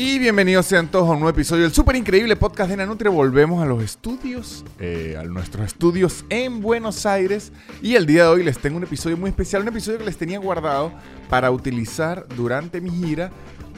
[0.00, 3.10] Y bienvenidos sean todos a un nuevo episodio del súper increíble podcast de Nanutria.
[3.10, 7.50] Volvemos a los estudios, eh, a nuestros estudios en Buenos Aires.
[7.82, 10.16] Y el día de hoy les tengo un episodio muy especial, un episodio que les
[10.16, 10.92] tenía guardado
[11.28, 13.32] para utilizar durante mi gira.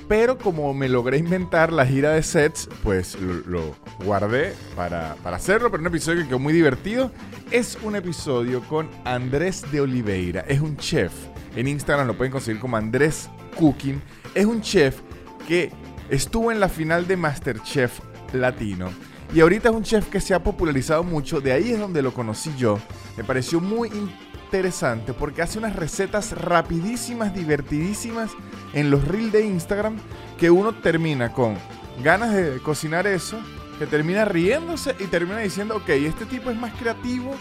[0.09, 3.75] Pero como me logré inventar la gira de sets, pues lo,
[4.05, 5.71] guardé para, para hacerlo.
[5.71, 7.11] Pero un episodio que quedó muy divertido.
[7.51, 10.43] Es un episodio con Andrés de Oliveira.
[10.43, 11.13] Es un chef.
[11.57, 14.03] En Instagram lo pueden conseguir como Andrés Cooking.
[14.35, 15.01] Es un chef
[15.49, 15.73] que
[16.11, 18.01] Estuvo en la final de Masterchef
[18.33, 18.91] Latino.
[19.33, 21.41] Y ahorita es un chef que se ha popularizado mucho.
[21.41, 22.81] De ahí es donde lo conocí yo.
[23.17, 28.33] Me pareció muy interesante porque hace unas recetas rapidísimas, divertidísimas
[28.73, 29.99] en los reels de Instagram
[30.37, 31.57] que uno termina con
[32.03, 33.39] ganas de cocinar eso,
[33.79, 37.37] que termina riéndose y termina diciendo, ok, este tipo es más creativo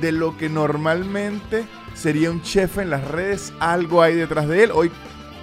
[0.00, 1.64] de lo que normalmente
[1.94, 4.70] sería un chef en las redes, algo hay detrás de él.
[4.72, 4.92] Hoy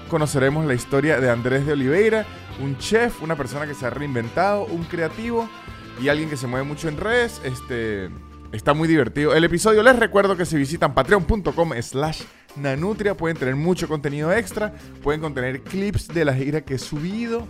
[0.08, 2.26] conoceremos la historia de Andrés de Oliveira,
[2.60, 5.50] un chef, una persona que se ha reinventado, un creativo
[6.02, 7.42] y alguien que se mueve mucho en redes.
[7.44, 8.10] Este,
[8.52, 9.34] está muy divertido.
[9.34, 12.24] El episodio les recuerdo que si visitan patreon.com slash
[12.56, 17.48] nanutria pueden tener mucho contenido extra, pueden contener clips de la gira que he subido.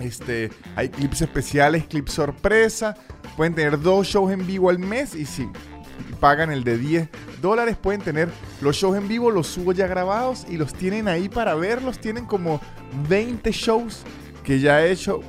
[0.00, 2.96] Este, hay clips especiales, clips sorpresa.
[3.36, 5.48] Pueden tener dos shows en vivo al mes y si
[6.20, 7.08] pagan el de 10
[7.40, 8.28] dólares pueden tener
[8.60, 11.98] los shows en vivo, los subo ya grabados y los tienen ahí para verlos.
[11.98, 12.60] Tienen como
[13.08, 14.02] 20 shows
[14.44, 15.20] que ya he hecho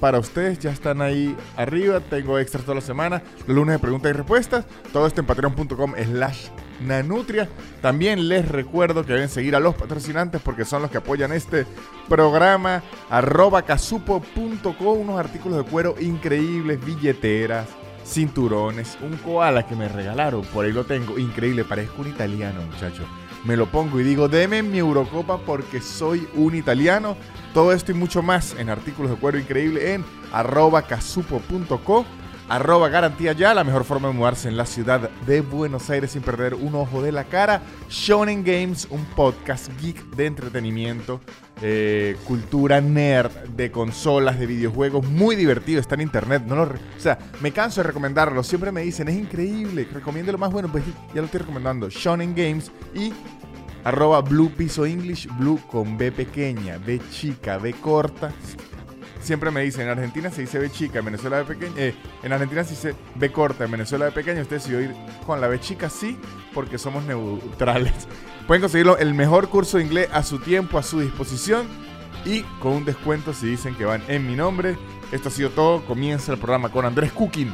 [0.00, 0.58] para ustedes.
[0.58, 2.00] Ya están ahí arriba.
[2.00, 3.22] Tengo extras toda la semana.
[3.46, 4.66] Los lunes de preguntas y respuestas.
[4.92, 6.48] Todo esto en patreon.com slash
[6.82, 7.48] nanutria.
[7.80, 11.66] También les recuerdo que deben seguir a los patrocinantes porque son los que apoyan este
[12.08, 12.82] programa.
[13.08, 14.92] Arroba casupo.co.
[14.92, 16.84] Unos artículos de cuero increíbles.
[16.84, 17.66] Billeteras.
[18.06, 23.02] Cinturones, un koala que me regalaron, por ahí lo tengo, increíble, parezco un italiano, muchacho.
[23.44, 27.14] Me lo pongo y digo, deme mi Eurocopa porque soy un italiano.
[27.52, 32.06] Todo esto y mucho más en artículos de cuero increíble en arroba casupo.co.
[32.46, 36.20] Arroba garantía ya, la mejor forma de mudarse en la ciudad de Buenos Aires sin
[36.20, 37.62] perder un ojo de la cara.
[37.88, 41.20] Shonen Games, un podcast geek de entretenimiento,
[41.62, 46.42] eh, cultura nerd, de consolas, de videojuegos, muy divertido, está en internet.
[46.46, 50.38] No lo o sea, me canso de recomendarlo, siempre me dicen, es increíble, recomiende lo
[50.38, 51.88] más bueno, pues ya lo estoy recomendando.
[51.88, 53.10] Shonen Games y
[53.84, 58.32] Arroba Blue Piso English, Blue con B pequeña, B chica, B corta.
[59.24, 61.72] Siempre me dicen, en Argentina se dice B chica, en Venezuela B pequeña.
[61.78, 64.42] Eh, en Argentina se dice B corta, en Venezuela B pequeña.
[64.42, 66.18] Usted decidió ir con la B chica, sí,
[66.52, 68.06] porque somos neutrales.
[68.46, 71.66] Pueden conseguirlo el mejor curso de inglés a su tiempo, a su disposición
[72.26, 74.76] y con un descuento si dicen que van en mi nombre.
[75.10, 75.86] Esto ha sido todo.
[75.86, 77.50] Comienza el programa con Andrés Cooking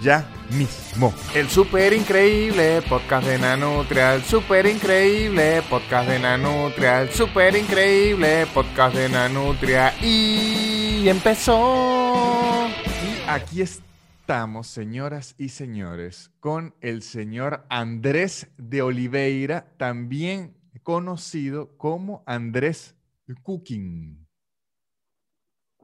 [0.00, 1.12] ya mismo.
[1.34, 8.46] El super increíble podcast de Nanutria, el super increíble podcast de Nanutria, el super increíble
[8.52, 12.68] podcast de Nanutria y empezó.
[12.68, 22.22] Y aquí estamos, señoras y señores, con el señor Andrés de Oliveira, también conocido como
[22.26, 22.96] Andrés
[23.42, 24.26] Cooking.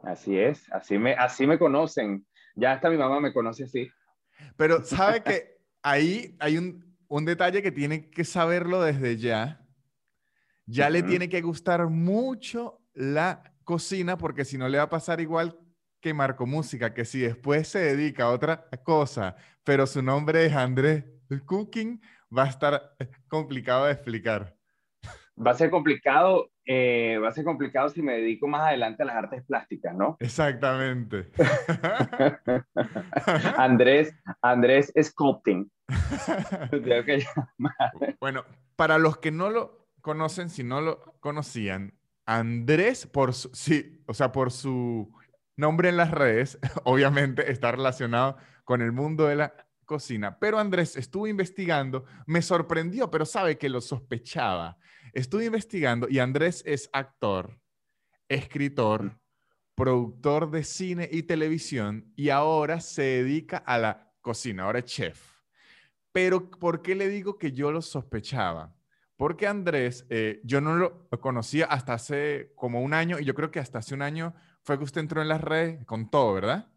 [0.03, 2.27] Así es, así me, así me conocen.
[2.55, 3.91] Ya hasta mi mamá me conoce así.
[4.57, 9.63] Pero sabe que ahí hay un, un, detalle que tiene que saberlo desde ya.
[10.67, 15.21] Ya le tiene que gustar mucho la cocina porque si no le va a pasar
[15.21, 15.57] igual
[16.01, 20.53] que Marco Música, que si después se dedica a otra cosa, pero su nombre es
[20.55, 21.05] Andrés
[21.47, 22.01] Cooking,
[22.37, 22.97] va a estar
[23.29, 24.57] complicado de explicar.
[25.39, 29.07] Va a ser complicado eh, va a ser complicado si me dedico más adelante a
[29.07, 30.17] las artes plásticas, ¿no?
[30.19, 31.31] Exactamente.
[33.57, 34.13] Andrés,
[34.43, 35.71] Andrés Sculpting.
[38.21, 38.45] bueno,
[38.75, 41.95] para los que no lo conocen, si no lo conocían,
[42.27, 45.13] Andrés, por su, sí, o sea, por su
[45.57, 49.55] nombre en las redes, obviamente está relacionado con el mundo de la
[49.85, 50.39] cocina.
[50.39, 54.77] Pero Andrés estuvo investigando, me sorprendió, pero sabe que lo sospechaba.
[55.17, 57.59] Estuve investigando y Andrés es actor,
[58.29, 59.19] escritor,
[59.75, 65.41] productor de cine y televisión y ahora se dedica a la cocina, ahora es chef.
[66.13, 68.77] Pero ¿por qué le digo que yo lo sospechaba?
[69.17, 73.51] Porque Andrés, eh, yo no lo conocía hasta hace como un año y yo creo
[73.51, 74.35] que hasta hace un año
[74.65, 76.71] fue que usted entró en las redes con todo, ¿verdad?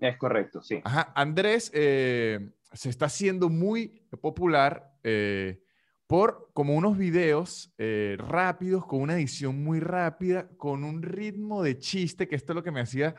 [0.00, 0.80] Es correcto, sí.
[0.82, 5.62] Ajá, Andrés eh, se está haciendo muy popular eh,
[6.06, 11.78] por como unos videos eh, rápidos, con una edición muy rápida, con un ritmo de
[11.78, 13.14] chiste, que esto es lo que me hacía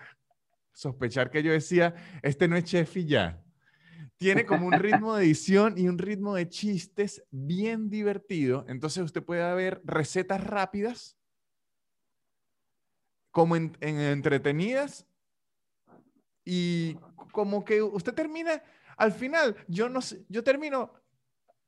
[0.72, 3.44] sospechar que yo decía, este no es chef y ya.
[4.16, 8.66] Tiene como un ritmo de edición y un ritmo de chistes bien divertido.
[8.68, 11.18] Entonces usted puede ver recetas rápidas
[13.32, 15.08] como en, en entretenidas
[16.46, 16.96] y
[17.32, 18.64] como que usted termina,
[18.96, 20.94] al final, yo no sé, yo termino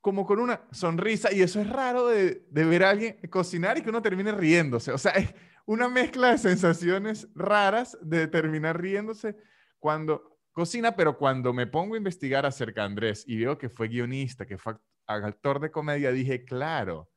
[0.01, 3.90] como con una sonrisa y eso es raro de, ver a alguien cocinar y que
[3.90, 4.92] uno termine riéndose.
[4.92, 5.34] O sea, es
[5.66, 9.36] una mezcla de sensaciones raras de terminar riéndose
[9.78, 13.88] cuando cocina, pero cuando me pongo a investigar acerca de Andrés y veo que fue
[13.88, 14.75] guionista, que fue
[15.06, 17.10] actor de comedia, dije, claro,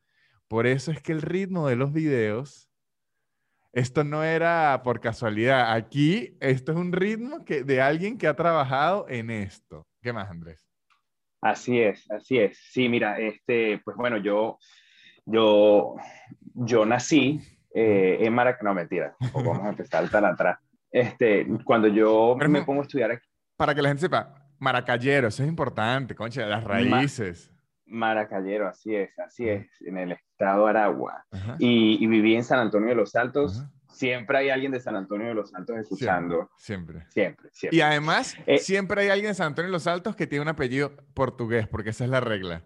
[0.49, 2.69] por eso es que el ritmo de los videos,
[3.73, 5.73] esto no era por casualidad.
[5.73, 9.87] Aquí, esto es un ritmo que, de alguien que ha trabajado en esto.
[10.03, 10.72] ¿Qué más, Andrés?
[11.43, 12.57] Así es, así es.
[12.71, 14.59] Sí, mira, este, pues bueno, yo,
[15.27, 15.97] yo,
[16.55, 17.41] yo nací
[17.75, 20.59] eh, en Maracaná, no mentira, vamos a empezar tan atrás.
[20.91, 24.35] Este, cuando yo Pero me no- pongo a estudiar aquí, Para que la gente sepa,
[24.59, 27.51] Maracayero, eso es importante, concha, las raíces.
[27.87, 31.25] Maracayero, así es, así es, en el estado de Aragua.
[31.59, 33.59] Y, y viví en San Antonio de los Altos.
[33.61, 33.71] ajá.
[33.93, 36.51] Siempre hay alguien de San Antonio de los Altos escuchando.
[36.57, 37.07] Siempre.
[37.11, 37.77] Siempre, siempre.
[37.77, 40.49] Y además, Eh, siempre hay alguien en San Antonio de los Altos que tiene un
[40.49, 42.65] apellido portugués, porque esa es la regla.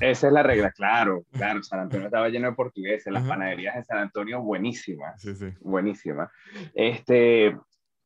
[0.00, 1.62] Esa es la regla, claro, claro.
[1.62, 3.12] San Antonio estaba lleno de portugueses.
[3.12, 3.30] Las Ajá.
[3.32, 5.20] panaderías de San Antonio, buenísimas.
[5.20, 5.46] Sí, sí.
[5.60, 6.30] buenísima.
[6.74, 7.56] Este,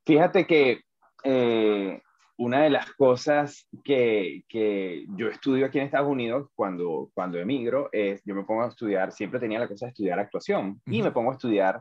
[0.07, 0.81] fíjate que
[1.25, 2.01] eh,
[2.39, 7.89] una de las cosas que, que yo estudio aquí en Estados Unidos cuando, cuando emigro
[7.93, 11.11] es, yo me pongo a estudiar, siempre tenía la cosa de estudiar actuación y me
[11.13, 11.81] pongo a estudiar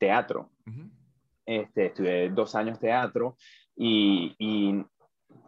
[0.00, 0.50] teatro.
[0.66, 0.90] Ujú.
[1.46, 3.36] Este, estudié dos años teatro
[3.76, 4.84] y, y,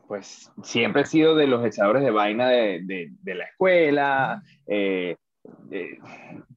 [0.06, 4.42] pues siempre he sido de los echadores de vaina de, de, de la escuela.
[4.66, 5.16] eh,
[5.72, 5.98] eh,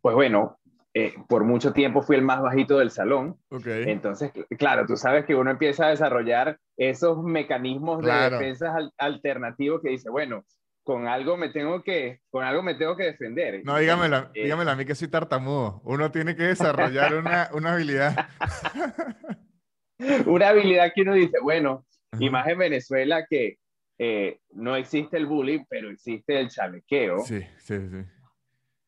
[0.01, 0.57] pues bueno,
[0.93, 3.37] eh, por mucho tiempo fui el más bajito del salón.
[3.49, 8.37] Entonces, cl- claro, tú sabes que uno empieza a desarrollar esos mecanismos Claro.
[8.37, 10.43] de defensas al- alternativos que dice, bueno,
[10.85, 13.61] con algo me tengo que, con algo me tengo que defender.
[13.65, 15.81] No, dígamelo, Eh, dígamelo a mí que soy tartamudo.
[15.83, 18.29] Uno tiene que desarrollar una, una habilidad.
[20.25, 21.85] Una habilidad que uno dice, bueno,
[22.19, 22.31] y Ajá.
[22.31, 23.59] más en Venezuela que
[23.97, 28.03] eh, no existe el bullying, pero existe el chalequeo, Sí, sí, sí.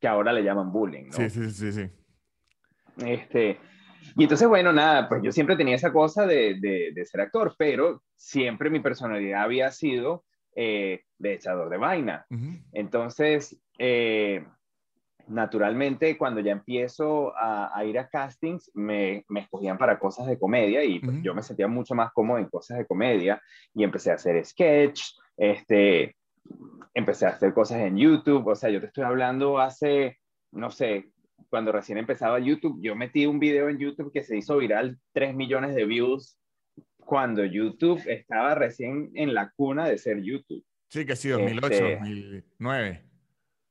[0.02, 1.14] que ahora le llaman bullying, ¿no?
[1.14, 1.90] Sí, sí, sí, sí.
[3.06, 3.58] Este,
[4.18, 7.56] y entonces, bueno, nada, pues yo siempre tenía esa cosa de, de, de ser actor,
[7.58, 10.26] pero siempre mi personalidad había sido
[10.60, 12.26] eh, de echador de vaina.
[12.74, 14.44] Entonces, eh,
[15.28, 20.40] naturalmente, cuando ya empiezo a, a ir a castings, me, me escogían para cosas de
[20.40, 23.40] comedia y pues, yo me sentía mucho más cómodo en cosas de comedia
[23.76, 25.02] y empecé a hacer sketch,
[25.38, 26.16] este,
[26.96, 30.18] empecé a hacer cosas en YouTube, o sea, yo te estoy hablando hace,
[30.52, 31.12] no sé,
[31.52, 35.36] cuando recién empezaba YouTube, yo metí un video en YouTube que se hizo viral, 3
[35.36, 36.36] millones de views,
[37.08, 40.64] cuando YouTube estaba recién en la cuna de ser YouTube.
[40.90, 43.04] Sí, que sí, 2008, Este- 2009.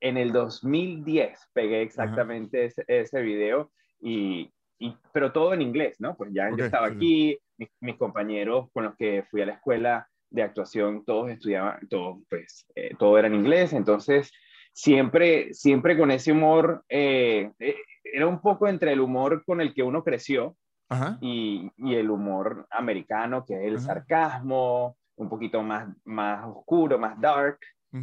[0.01, 6.17] En el 2010 pegué exactamente ese, ese video, y, y- pero todo en inglés, ¿no?
[6.17, 6.97] Pues ya Ok, yo estaba sí, sí.
[6.97, 11.87] aquí, mis, mis compañeros con los que fui a la escuela de actuación, todos estudiaban,
[11.89, 14.33] todos, pues, eh, todo era en inglés, entonces
[14.73, 19.73] siempre, siempre con ese humor, eh, eh, era un poco entre el humor con el
[19.75, 20.57] que uno creció
[20.89, 21.19] Ajá.
[21.21, 23.87] y, y el humor americano, que es el Ajá.
[23.87, 27.59] sarcasmo, un poquito más, más oscuro, más dark.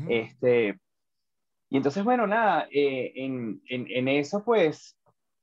[0.07, 0.80] Este,
[1.69, 4.97] y entonces, bueno, nada, eh, en, en, en eso pues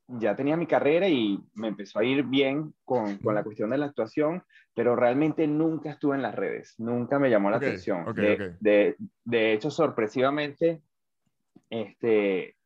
[0.08, 3.78] ya tenía mi carrera y me empezó a ir bien con, con la cuestión de
[3.78, 4.42] la actuación,
[4.74, 8.08] pero realmente nunca estuve en las redes, nunca me llamó la Ok, atención.
[8.08, 8.40] ok, de, ok.
[8.60, 10.82] De, de hecho, sorpresivamente,
[11.70, 12.56] este,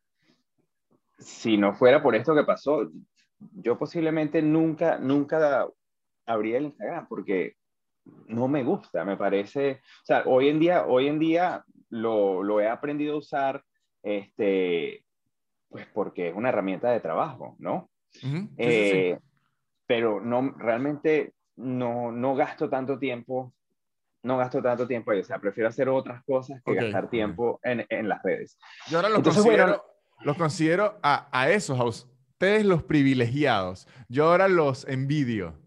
[1.19, 2.89] si no fuera por esto que pasó,
[3.53, 5.67] yo posiblemente nunca, nunca
[6.25, 7.55] abría el Instagram porque
[8.27, 12.61] no me gusta, me parece, o sea, hoy en día, hoy en día lo, lo
[12.61, 13.63] he aprendido a usar,
[14.03, 15.03] este,
[15.69, 17.89] pues porque es una herramienta de trabajo, ¿no?
[18.23, 18.37] Ujú.
[18.37, 18.95] Sí, sí, sí.
[18.97, 19.19] Eh,
[19.87, 23.53] Pero no, realmente no, no gasto tanto tiempo,
[24.23, 27.59] no gasto tanto tiempo ahí, o sea, prefiero hacer otras cosas que Ok, gastar tiempo
[27.63, 28.57] en, en las redes.
[28.89, 29.83] Yo ahora los Entonces, considero, bueno-
[30.23, 33.87] los considero a, a esos, ustedes los privilegiados.
[34.09, 35.57] Yo ahora los envidio.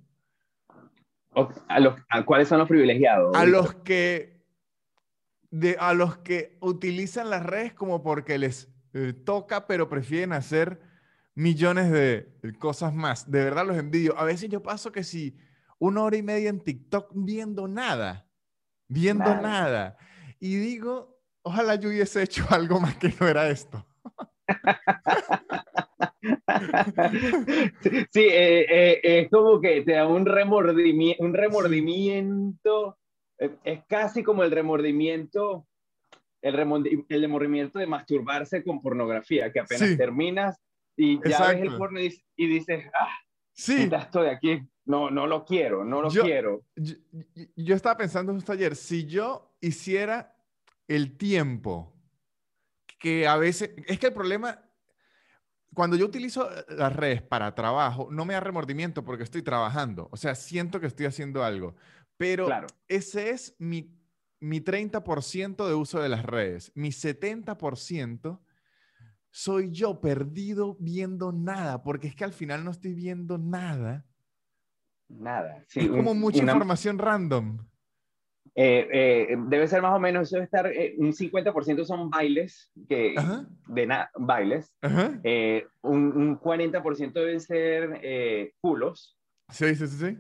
[1.69, 3.35] ¿A, los, a cuáles son los privilegiados?
[3.35, 4.43] A los que
[5.51, 10.81] de, a los que utilizan las redes como porque les eh, toca, pero prefieren hacer
[11.35, 13.31] millones de cosas más.
[13.31, 14.19] De verdad los envidio.
[14.19, 15.39] A veces yo paso que si
[15.79, 18.29] una hora y media en TikTok viendo nada,
[18.89, 19.41] viendo Nada.
[19.41, 19.97] nada.
[20.39, 23.87] Y digo, ojalá yo hubiese hecho algo más que no era esto.
[28.13, 32.99] Sí, eh, eh, es como que te da un, remordimi- un remordimiento,
[33.39, 35.67] eh, es casi como el remordimiento,
[36.43, 39.97] el, remondi- el remordimiento de masturbarse con pornografía, que apenas Sí.
[39.97, 40.59] terminas
[40.97, 41.79] y ya ves el Exacto.
[41.79, 43.09] porno y, dices- y dices, ah,
[43.53, 43.77] Sí.
[43.85, 44.61] Quita esto de aquí.
[44.85, 46.63] No, no lo quiero, no lo Yo- quiero.
[46.77, 46.95] Yo-
[47.57, 50.37] yo estaba pensando justo ayer, si yo hiciera
[50.87, 51.93] el tiempo
[53.01, 54.63] que a veces, es que el problema,
[55.75, 60.09] cuando yo utilizo eh, las redes para trabajo, no me da remordimiento porque estoy trabajando,
[60.11, 61.75] o sea, siento que estoy haciendo algo,
[62.17, 62.67] pero Claro.
[62.89, 63.95] ese es mi,
[64.41, 68.41] mi 30% de uso de las redes, mi 70%
[69.31, 74.07] soy yo perdido viendo nada, porque es que al final no estoy viendo nada.
[75.09, 75.65] Nada.
[75.69, 77.59] Sí, es como un- mucha una- información random.
[78.61, 82.73] Eh, eh, debe ser más o menos, eso debe estar, eh, un 50% son bailes,
[82.89, 83.47] que, Ajá.
[83.69, 84.75] de na- bailes.
[84.83, 85.21] Ajá.
[85.23, 89.17] eh, un, un 40% deben ser eh, culos.
[89.51, 90.19] Sí, sí, sí, sí.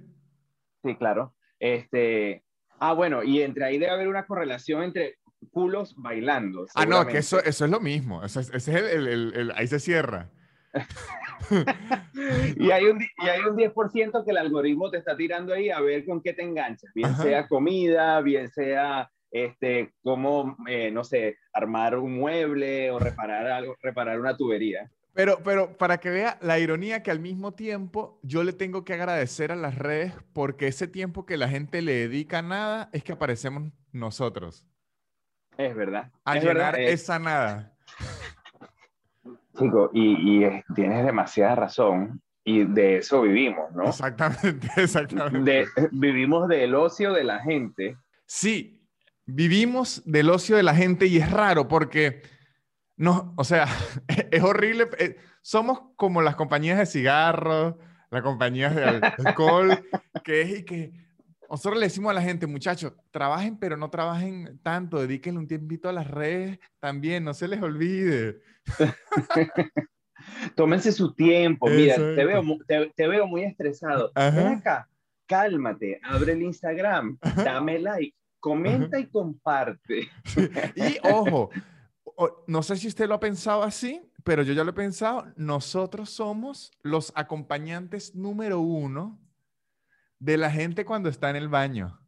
[0.85, 1.35] Sí, claro.
[1.59, 2.45] Este,
[2.78, 5.16] ah, bueno, y entre ahí debe haber una correlación entre
[5.50, 6.64] culos bailando.
[6.76, 8.25] Ah, no, que eso, eso es lo mismo.
[8.25, 10.30] Eso es- ese es el- el- el- ahí se cierra.
[12.56, 15.80] Y hay, un, y hay un 10% que el algoritmo te está tirando ahí a
[15.80, 17.22] ver con qué te enganchas, bien Ajá.
[17.22, 23.76] sea comida, bien sea este, cómo, eh, no sé, armar un mueble o reparar algo,
[23.82, 24.90] reparar una tubería.
[25.14, 28.94] Pero, pero para que vea la ironía que al mismo tiempo yo le tengo que
[28.94, 33.02] agradecer a las redes porque ese tiempo que la gente le dedica a nada es
[33.02, 34.64] que aparecemos nosotros.
[35.56, 36.12] Es verdad.
[36.25, 37.76] A es llenar verdad, eh, esa nada.
[39.59, 42.21] Chico, y, y, tienes demasiada razón.
[42.45, 43.85] Y de eso vivimos, ¿no?
[43.85, 45.50] Exactamente, exactamente.
[45.50, 47.97] De, vivimos del ocio de la gente.
[48.27, 48.81] Sí,
[49.27, 52.23] vivimos del ocio de la gente y es raro porque
[52.97, 53.67] no, o sea,
[54.31, 54.88] es horrible.
[54.99, 57.77] eh, Somos como las compañías de cigarros,
[58.11, 59.85] las compañías de alcohol,
[60.25, 60.93] que es y que
[61.49, 65.88] nosotros le decimos a la gente, muchachos, trabajen, pero no trabajen tanto, dedíquenle un tiempito
[65.88, 68.40] a las redes también, no se les olvide.
[70.55, 71.69] Tómense su tiempo.
[71.69, 74.12] Mira, te veo, te, te veo muy estresado.
[74.14, 74.88] Ven acá,
[75.26, 80.09] cálmate, abre el Instagram, dame like, comenta y comparte.
[80.76, 81.50] Y ojo,
[82.47, 86.11] no sé si usted lo ha pensado así, pero yo ya lo he pensado, nosotros
[86.11, 89.19] somos los acompañantes número uno
[90.18, 91.98] de la gente cuando está en el baño.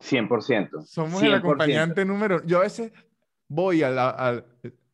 [0.00, 0.84] 100%.
[0.84, 1.38] Somos el 100%.
[1.38, 2.92] acompañante número Yo a veces
[3.48, 4.44] voy al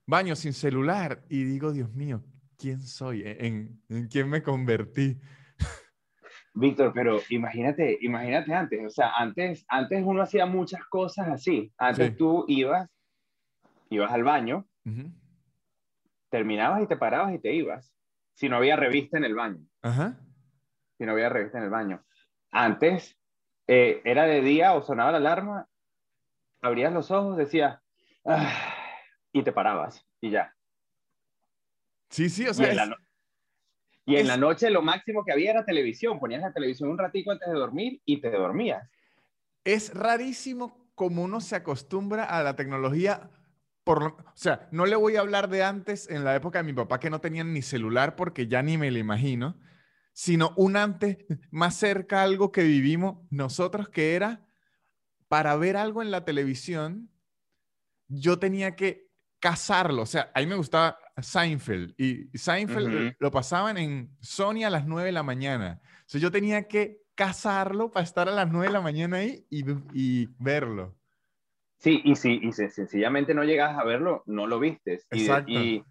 [0.07, 2.23] baño sin celular y digo, Dios mío,
[2.59, 3.23] ¿quién soy?
[3.25, 5.19] ¿En, en quién me convertí?
[6.55, 11.73] Víctor, pero imagínate, imagínate antes, o sea, antes, antes uno hacía muchas cosas así.
[11.79, 12.17] Antes Sí.
[12.17, 12.91] tú ibas,
[13.91, 14.67] ibas al baño,
[16.31, 17.95] terminabas y te parabas y te ibas.
[18.35, 20.19] Si no había revista en el baño, Ajá.
[20.99, 22.05] si no había revista en el baño.
[22.51, 23.17] Antes
[23.67, 25.69] eh, era de día o sonaba la alarma,
[26.63, 27.81] abrías los ojos, decías,
[28.25, 28.95] "Ah",
[29.33, 30.55] y te parabas y ya.
[32.11, 32.97] Sí, sí, o y sea, la no-
[34.07, 36.19] y en es- la noche lo máximo que había era televisión.
[36.19, 38.89] Ponías la televisión un ratico antes de dormir y te dormías.
[39.65, 43.31] Es rarísimo como uno se acostumbra a la tecnología.
[43.85, 46.73] Por, o sea, no le voy a hablar de antes, en la época de mi
[46.73, 49.57] papá, que no tenían ni celular, porque ya ni me lo imagino,
[50.19, 51.19] sino un antes
[51.53, 54.45] más cerca a algo que vivimos nosotros, que era
[55.29, 57.09] para ver algo en la televisión,
[58.09, 59.07] yo tenía que
[59.39, 60.03] cazarlo.
[60.03, 64.89] O sea, a mí me gustaba Seinfeld y Seinfeld lo pasaban en Sony a las
[64.89, 65.81] 9 de la mañana.
[65.85, 69.47] O sea, yo tenía que cazarlo para estar a las 9 de la mañana ahí
[69.51, 70.97] y, y verlo.
[71.77, 75.07] Sí, y si y si sencillamente no llegas a verlo, no lo vistes.
[75.13, 75.53] Y, Exacto.
[75.53, 75.85] y,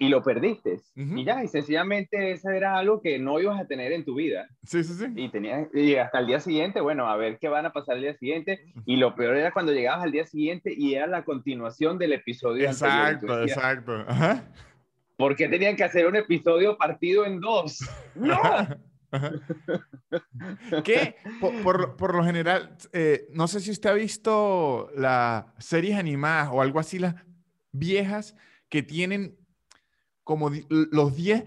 [0.00, 0.74] y lo perdiste.
[0.96, 1.18] Ujú.
[1.18, 4.48] Y ya, y sencillamente eso era algo que no ibas a tener en tu vida.
[4.62, 5.06] Sí, sí, sí.
[5.16, 8.02] Y, tenías, y hasta el día siguiente, bueno, a ver qué van a pasar el
[8.02, 8.60] día siguiente.
[8.86, 12.68] Y lo peor era cuando llegabas al día siguiente y era la continuación del episodio
[12.70, 12.98] anterior.
[13.08, 14.04] Exacto, decías, exacto.
[14.06, 14.44] Ajá.
[15.16, 17.80] ¿Por qué tenían que hacer un episodio partido en dos?
[18.14, 18.36] ¡No!
[19.10, 19.32] Ajá.
[20.84, 25.44] que por, por lo- por lo general, eh, no sé si usted ha visto las
[25.58, 27.14] series animadas o algo así, las
[27.72, 28.36] viejas
[28.68, 29.36] que tienen
[30.28, 31.42] como los 10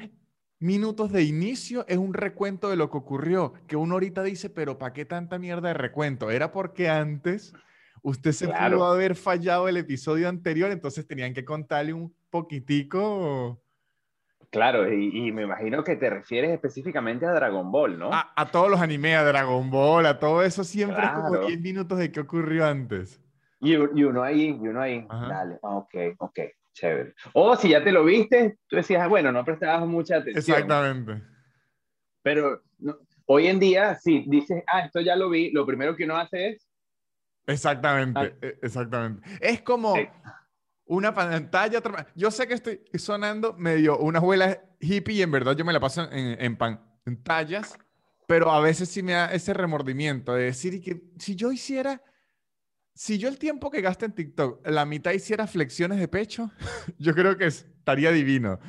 [0.59, 4.79] minutos de inicio es un recuento de lo que ocurrió, que uno ahorita dice, pero
[4.79, 6.31] ¿para qué tanta mierda de recuento?
[6.31, 7.53] Era porque antes
[8.01, 8.77] usted se Claro.
[8.77, 13.61] pudo haber fallado el episodio anterior, entonces tenían que contarle un poquitico
[14.49, 18.11] Claro, y, y me imagino que te refieres específicamente a Dragon Ball, ¿no?
[18.11, 21.47] a, a todos los animes, a Dragon Ball, a todo eso, siempre es como Claro.
[21.47, 23.21] 10 minutos de qué ocurrió antes.
[23.59, 25.27] Y, y uno ahí, y uno ahí, Ajá.
[25.29, 26.39] dale, ok, ok,
[26.73, 27.13] chévere.
[27.33, 30.37] O si ya te lo viste, tú decías, ah, bueno, no prestabas mucha atención.
[30.57, 31.21] Exactamente.
[32.21, 36.05] Pero no- hoy en día, si dices, ah, esto ya lo vi, lo primero que
[36.05, 36.67] uno hace es,
[37.47, 38.31] Exactamente, Ah.
[38.41, 39.27] e- exactamente.
[39.41, 40.07] Es como Sí.
[40.85, 41.81] una pantalla.
[42.15, 45.79] Yo sé que estoy sonando medio una abuela hippie y en verdad yo me la
[45.79, 46.79] paso en, en pan-
[47.23, 47.77] tallas,
[48.27, 51.99] pero a veces sí me da ese remordimiento de decir que si yo hiciera,
[52.93, 56.51] si yo el tiempo que gasto en TikTok, la mitad hiciera flexiones de pecho,
[56.99, 58.59] yo creo que estaría divino.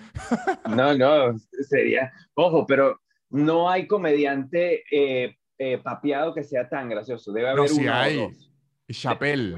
[0.69, 1.38] No, no,
[1.69, 3.00] sería, ojo, pero
[3.31, 7.33] no hay comediante eh, eh, papeado que sea tan gracioso.
[7.33, 8.17] Debe haber No, uno o hay.
[8.17, 8.49] dos.
[8.91, 9.57] Chapelle.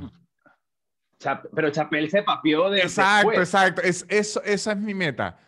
[1.18, 3.48] Chap- pero Chapel se papeó de Exacto, después.
[3.48, 3.82] exacto.
[3.82, 5.38] Es, eso, esa es mi meta.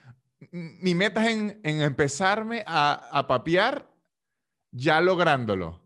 [0.51, 3.89] Mi meta es en, en empezarme a, a papear
[4.73, 5.83] ya lográndolo.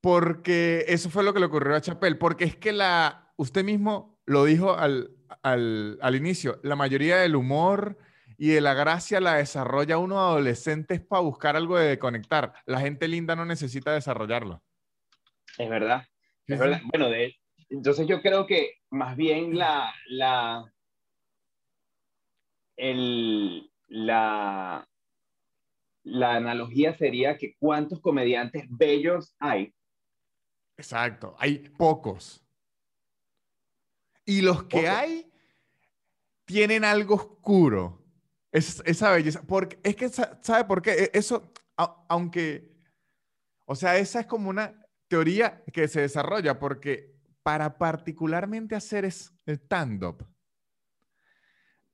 [0.00, 2.18] Porque eso fue lo que le ocurrió a Chapel.
[2.18, 5.10] Porque es que la, usted mismo lo dijo al,
[5.42, 7.98] al, al inicio, la mayoría del humor
[8.38, 12.54] y de la gracia la desarrolla uno adolescente es para buscar algo de conectar.
[12.64, 14.62] La gente linda no necesita desarrollarlo.
[15.58, 16.06] Es verdad.
[16.46, 16.60] Es sí.
[16.60, 16.80] verdad.
[16.90, 17.36] Bueno, de,
[17.68, 20.64] entonces yo creo que más bien la, la,
[22.76, 24.88] el, la,
[26.02, 29.74] la analogía sería que cuántos comediantes bellos hay.
[30.80, 32.42] Exacto, hay pocos.
[34.24, 35.30] Y los que hay
[36.46, 38.02] tienen algo oscuro.
[38.50, 39.42] Es, esa belleza.
[39.46, 40.92] Porque es que, sa- ¿sabe por qué?
[40.92, 42.72] E- Eso, a- aunque,
[43.66, 44.74] o sea, esa es como una
[45.06, 50.26] teoría que se desarrolla porque para particularmente hacer es- stand-up,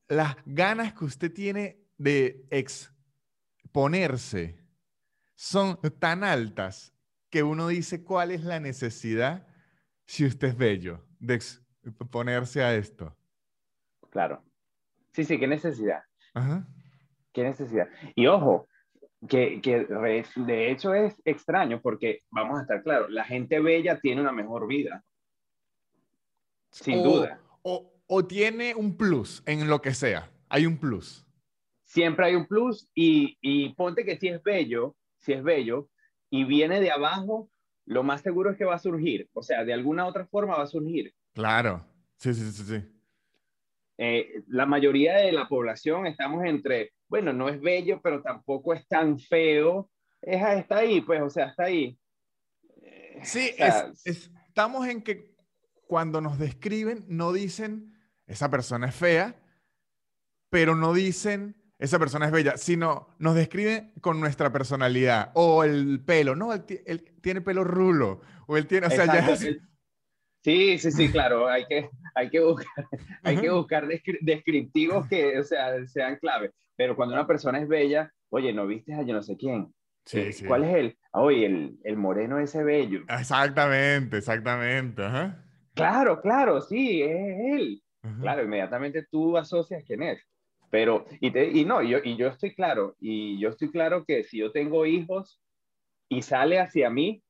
[0.09, 4.61] las ganas que usted tiene de exponerse
[5.35, 6.93] son tan altas
[7.37, 9.47] que uno dice cuál es la necesidad
[10.07, 13.15] si usted es bello de exponerse a esto.
[14.09, 14.43] Claro.
[15.13, 16.03] Sí, sí, qué necesidad.
[16.33, 16.67] Ajá.
[17.35, 17.91] Qué necesidad.
[18.15, 18.67] Y ojo,
[19.29, 24.23] que, que de hecho es extraño porque, vamos a estar claros, la gente bella tiene
[24.23, 25.05] una mejor vida.
[26.71, 27.39] Sin o, duda.
[27.61, 30.31] O, o tiene un plus en lo que sea.
[30.49, 31.27] Hay un plus.
[31.85, 35.91] Siempre hay un plus y, y ponte que si es bello, si es bello
[36.31, 37.51] y viene de abajo,
[37.85, 39.29] lo más seguro es que va a surgir.
[39.33, 41.15] O sea, de alguna otra forma va a surgir.
[41.35, 41.85] Claro.
[42.17, 42.83] Sí, sí, sí, sí.
[43.99, 48.87] Eh, la mayoría de la población estamos entre, bueno, no es bello, pero tampoco es
[48.89, 49.91] tan feo.
[50.21, 51.99] Es, está ahí, pues, o sea, está ahí.
[52.83, 55.35] Eh, Sí, o sea, es- es- estamos en que
[55.87, 57.95] cuando nos describen, no dicen
[58.27, 59.37] esa persona es fea,
[60.51, 66.01] pero no dicen esa persona es bella, sino nos describen con nuestra personalidad o el
[66.05, 66.35] pelo.
[66.35, 69.37] No, él, ti- él tiene pelo rulo o él tiene, o sea, ya
[70.43, 72.87] Sí, sí, sí, claro, hay que, hay que buscar,
[73.25, 76.53] hay que buscar descri- descriptivos que, o sea, sean clave.
[76.77, 79.75] Pero cuando una persona es bella, oye, ¿no viste a yo no sé quién?
[80.05, 80.45] Sí, Eh, sí.
[80.47, 80.99] ¿Cuál es él?
[81.13, 83.01] Ah, Oye, el, el moreno ese bello.
[83.09, 85.03] Exactamente, exactamente.
[85.05, 85.45] Ajá.
[85.75, 87.83] Claro, claro, sí, es él.
[88.03, 88.21] Ajá.
[88.21, 90.21] Claro, inmediatamente tú asocias quién es.
[90.71, 94.25] Pero, y, te, y no, yo, y yo estoy claro, y yo estoy claro que
[94.25, 95.41] si yo tengo hijos
[96.09, 97.23] y sale hacia mí,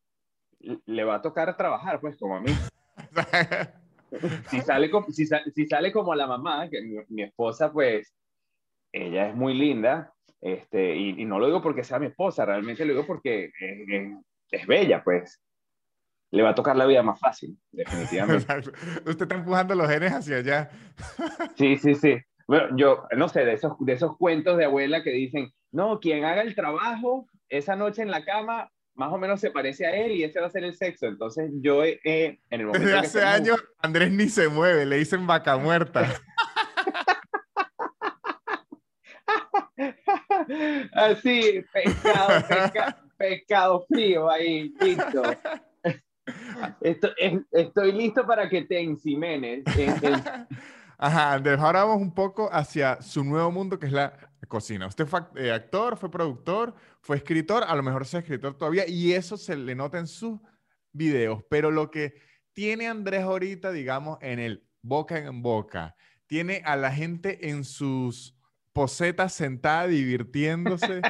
[0.87, 2.51] le va a tocar trabajar, pues, como a mí.
[4.51, 8.15] si sale, como, si, sa- si sale como la mamá, que mi, mi esposa, pues,
[8.93, 12.85] ella es muy linda, este, y, y no lo digo porque sea mi esposa, realmente
[12.85, 13.53] lo digo porque es,
[13.89, 14.13] es-
[14.51, 15.43] es bella, pues.
[16.33, 18.47] Le va a tocar la vida más fácil, definitivamente.
[19.07, 20.71] Usted está empujando los genes hacia allá.
[21.57, 22.17] Sí, sí, sí.
[22.49, 26.25] Bueno, yo no sé, de esos, de esos cuentos de abuela que dicen, no, quien
[26.25, 30.13] haga el trabajo esa noche en la cama, más o menos se parece a él
[30.13, 31.07] y ese va a ser el sexo.
[31.07, 34.97] Entonces yo, eh, en el momento Desde hace estamos- años, Andrés ni se mueve, le
[34.97, 36.09] dicen vaca muerta.
[40.93, 45.23] Así, pescado, pesca- pescado frío ahí, listo.
[46.81, 49.63] Esto- es- estoy listo para que te encimenes.
[49.77, 50.25] En- en-
[50.99, 54.87] Ajá, ahora vamos un poco hacia su nuevo mundo, que es la cocina.
[54.87, 59.13] Usted fue eh, actor, fue productor, fue escritor, a lo mejor es escritor todavía, y
[59.13, 60.39] eso se le nota en sus
[60.93, 61.43] videos.
[61.51, 62.15] Pero lo que
[62.53, 65.95] tiene Andrés ahorita, digamos, en el boca en boca,
[66.27, 68.35] tiene a la gente en sus
[68.73, 71.03] posetas sentada divirtiéndose.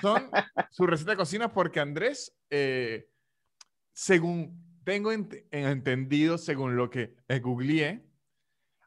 [0.00, 0.30] Son
[0.70, 3.10] su receta de cocina porque Andrés, eh,
[3.92, 8.06] según tengo ent- entendido, según lo que eh, googleé,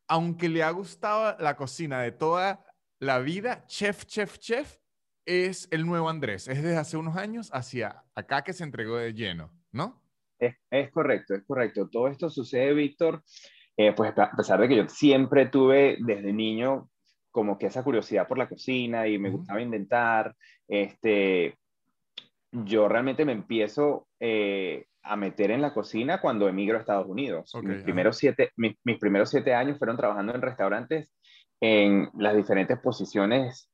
[0.07, 2.65] aunque le ha gustado la cocina de toda
[2.99, 4.77] la vida, chef, chef, chef,
[5.25, 6.47] es el nuevo Andrés.
[6.47, 10.01] Es desde hace unos años hacia acá que se entregó de lleno, ¿no?
[10.39, 11.89] Es, es correcto, es correcto.
[11.89, 13.23] Todo esto sucede, Víctor,
[13.77, 16.89] eh, pues a pesar de que yo siempre tuve desde niño
[17.31, 20.35] como que esa curiosidad por la cocina y me gustaba inventar,
[20.67, 21.57] este,
[22.51, 27.53] yo realmente me empiezo eh, a meter en la cocina cuando emigro a Estados Unidos.
[27.53, 27.83] Ok, mis, ajá.
[27.83, 31.11] primeros siete, mis, mis primeros siete años fueron trabajando en restaurantes
[31.61, 33.69] en las diferentes posiciones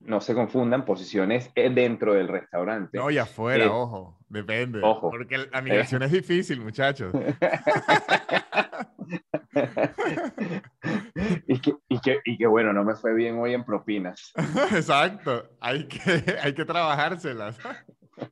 [0.00, 2.98] no se confundan, posiciones eh, dentro del restaurante.
[2.98, 4.80] No, y afuera, Eh, ojo, depende.
[4.82, 5.10] ojo.
[5.10, 7.12] Porque la migración es difícil, muchachos.
[11.46, 14.32] y, que, y, que, y que bueno, no me fue bien hoy en propinas.
[14.72, 17.58] Exacto, hay que, hay que trabajárselas.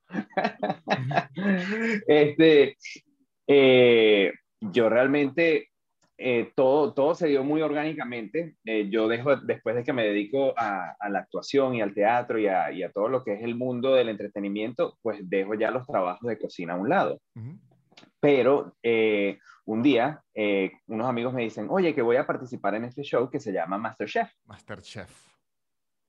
[2.07, 2.77] este,
[3.47, 5.69] eh, yo realmente,
[6.17, 8.57] eh, todo, todo se dio muy orgánicamente.
[8.65, 12.39] Eh, yo dejo, después de que me dedico a, a la actuación y al teatro
[12.39, 15.71] y a, y a, todo lo que es el mundo del entretenimiento, pues dejo ya
[15.71, 17.21] los trabajos de cocina a un lado.
[17.35, 17.59] Uh -huh.
[18.21, 20.23] Pero eh, un día,
[20.87, 23.79] unos amigos me dicen, oye, que voy a participar en este show que se llama
[23.79, 24.31] Masterchef.
[24.47, 25.28] Masterchef.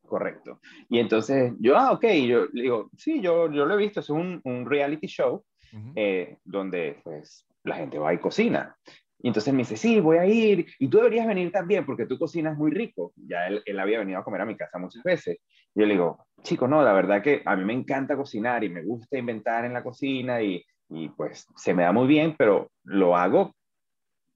[0.10, 0.60] Correcto.
[0.90, 4.10] Y entonces yo, ah, ok, yo le digo, sí, yo, yo lo he visto, es
[4.10, 5.94] un, un reality show uh -huh.
[5.96, 8.76] eh, donde pues la gente va y cocina.
[9.22, 12.18] Y entonces me dice, sí, voy a ir, y tú deberías venir también porque tú
[12.18, 13.12] cocinas muy rico.
[13.16, 15.38] Ya él, él había venido a comer a mi casa muchas veces.
[15.76, 18.70] Y yo le digo, chico, no, la verdad que a mí me encanta cocinar y
[18.70, 22.72] me gusta inventar en la cocina y, y pues se me da muy bien, pero
[22.86, 23.54] lo hago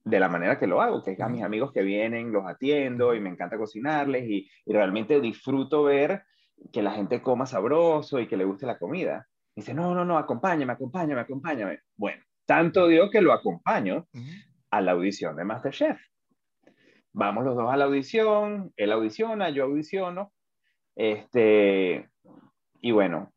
[0.04, 3.14] de la manera que lo hago, que es a mis amigos que vienen, los atiendo
[3.14, 6.24] y me encanta cocinarles y, y, realmente disfruto ver
[6.72, 9.26] que la gente coma sabroso y que le guste la comida.
[9.56, 11.80] dice, no, no, no, acompáñame, acompáñame, acompáñame.
[11.96, 14.44] Bueno, tanto dio que lo acompaño uh -huh.
[14.70, 15.98] a la audición de Masterchef.
[17.12, 20.32] Vamos los dos a la audición, él audiciona, yo audiciono,
[20.96, 22.10] este,
[22.80, 23.32] y bueno,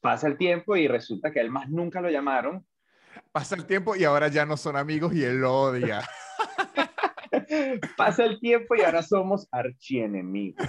[0.00, 2.66] pasa el tiempo y resulta que a él más nunca lo llamaron
[3.32, 6.02] Pasa el tiempo y ahora ya no son amigos y él lo odia.
[7.96, 10.66] Pasa el tiempo y ahora somos archienemigos.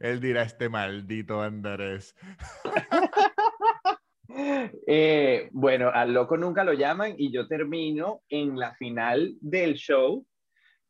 [0.00, 2.16] él dirá este maldito Andrés.
[4.86, 10.26] eh, bueno, al loco nunca lo llaman y yo termino en la final del show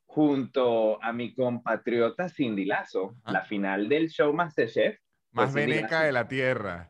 [0.06, 3.32] junto a mi compatriota Cindy Lazo, ah.
[3.32, 4.98] la final del show Masterchef.
[5.32, 6.88] Más veneca de la tierra.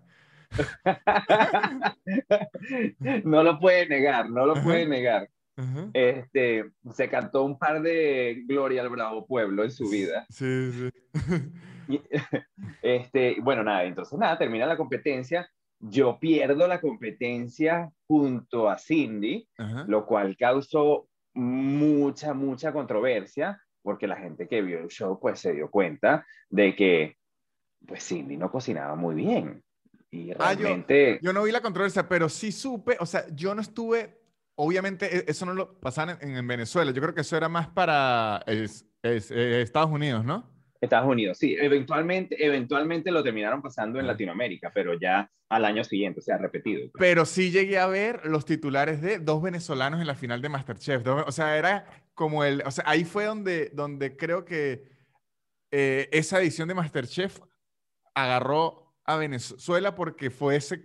[3.24, 5.28] no lo puede negar, no lo puede negar.
[5.92, 10.24] Este, se cantó un par de Gloria al Bravo Pueblo en su vida.
[10.30, 10.90] Sí, sí.
[11.88, 12.00] Y,
[12.82, 15.50] este, bueno, nada, entonces nada, termina la competencia.
[15.80, 19.48] Yo pierdo la competencia junto a Cindy,
[19.86, 25.52] lo cual causó mucha, mucha controversia, porque la gente que vio el show pues se
[25.52, 27.16] dio cuenta de que
[27.86, 29.62] pues Cindy no cocinaba muy bien.
[30.10, 31.12] Y realmente...
[31.12, 34.18] Ah, yo, yo, no vi la controversia, pero sí supe, o sea, yo no estuve,
[34.54, 38.42] obviamente eso no lo pasaban en, en Venezuela, yo creo que eso era más para
[38.46, 40.48] es, es, eh, Estados Unidos, ¿no?
[40.80, 46.20] Estados Unidos, sí, eventualmente, eventualmente lo terminaron pasando en Latinoamérica, pero ya al año siguiente,
[46.20, 46.82] o sea, repetido.
[46.82, 46.92] Pues.
[46.98, 51.02] Pero sí llegué a ver los titulares de dos venezolanos en la final de Masterchef,
[51.02, 54.84] dos, o sea, era como el, o sea, ahí fue donde, donde creo que
[55.70, 57.40] eh, esa edición de Masterchef
[58.14, 60.84] agarró a Venezuela porque fue ese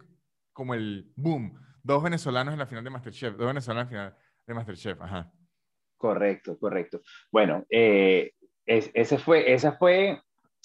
[0.53, 1.59] como el boom.
[1.83, 5.29] Dos venezolanos en la final de Masterchef, dos venezolanos en la final de Masterchef, ajá.
[5.97, 7.01] Correcto, correcto.
[7.29, 8.31] Bueno, eh,
[8.65, 10.21] es, ese fue, esa fue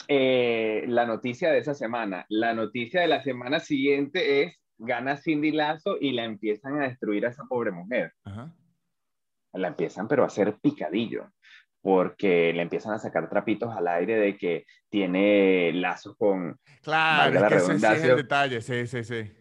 [0.07, 2.25] eh, la noticia de esa semana.
[2.29, 7.27] La noticia de la semana siguiente es gana Cindy Lazo y la empiezan a destruir
[7.27, 8.13] a esa pobre mujer.
[8.23, 8.55] Ajá.
[9.55, 11.33] La empiezan pero a hacer picadillo
[11.89, 16.61] porque le empiezan a sacar trapitos al aire de que tiene lazos con...
[16.83, 19.33] Claro, es que ese sí es el detalle, sí, sí, sí.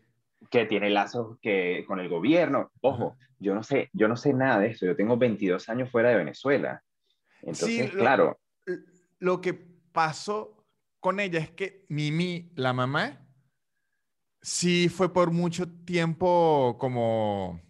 [0.49, 2.71] Que tiene lazos que, con el gobierno.
[2.79, 3.29] Ojo, Ajá.
[3.37, 6.15] yo no, sé, yo no sé nada de eso, yo tengo 22 años fuera de
[6.15, 6.81] Venezuela.
[7.41, 8.39] Entonces, sí, lo, claro.
[9.19, 9.53] Lo que
[9.91, 10.65] pasó
[11.01, 13.27] con ella es que Mimi, la mamá,
[14.41, 17.61] sí fue por mucho tiempo como...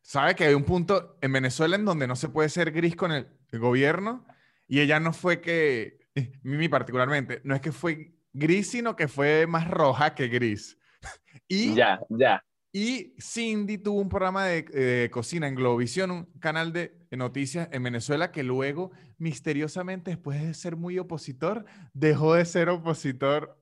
[0.00, 3.12] ¿Sabe que hay un punto en Venezuela en donde no se puede ser gris con
[3.12, 4.26] el, el gobierno?
[4.68, 5.98] Y ella no fue que,
[6.42, 10.78] Mimi particularmente, no es que fue gris, sino que fue más roja que gris.
[11.48, 12.42] y, ya, ya.
[12.72, 17.82] Y Cindy tuvo un programa de, de cocina en Globovisión, un canal de noticias en
[17.82, 23.58] Venezuela que luego, misteriosamente, después de ser muy opositor, dejó de ser opositor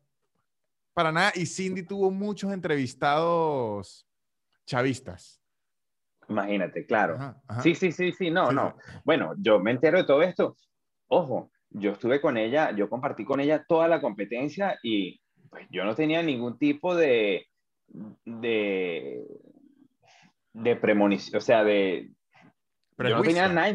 [0.95, 1.33] para nada.
[1.37, 4.07] Y Cindy tuvo muchos entrevistados
[4.67, 5.44] chavistas.
[6.29, 7.15] Imagínate, claro.
[7.15, 7.63] Ajá, ajá.
[7.63, 8.77] Sí, sí, sí, sí, no, sí, no.
[8.79, 8.93] Sí.
[9.05, 10.57] Bueno, yo me entero de todo esto.
[11.09, 15.85] Ojo, yo estuve con ella, yo compartí con ella toda la competencia y pues yo
[15.85, 17.47] no tenía ningún tipo de,
[18.25, 19.25] de,
[20.53, 22.11] de premonición, o sea, de...
[22.97, 23.17] Prejuicio.
[23.17, 23.69] Yo no tenía nada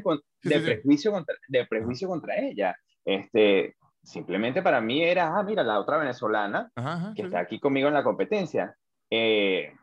[0.44, 2.76] de sí, prejuicio, contra, de prejuicio contra ella.
[3.04, 7.90] Este, simplemente para mí era, ah, mira, la otra venezolana ajá, que está aquí conmigo
[7.90, 8.76] en la competencia.
[9.10, 9.74] Eh,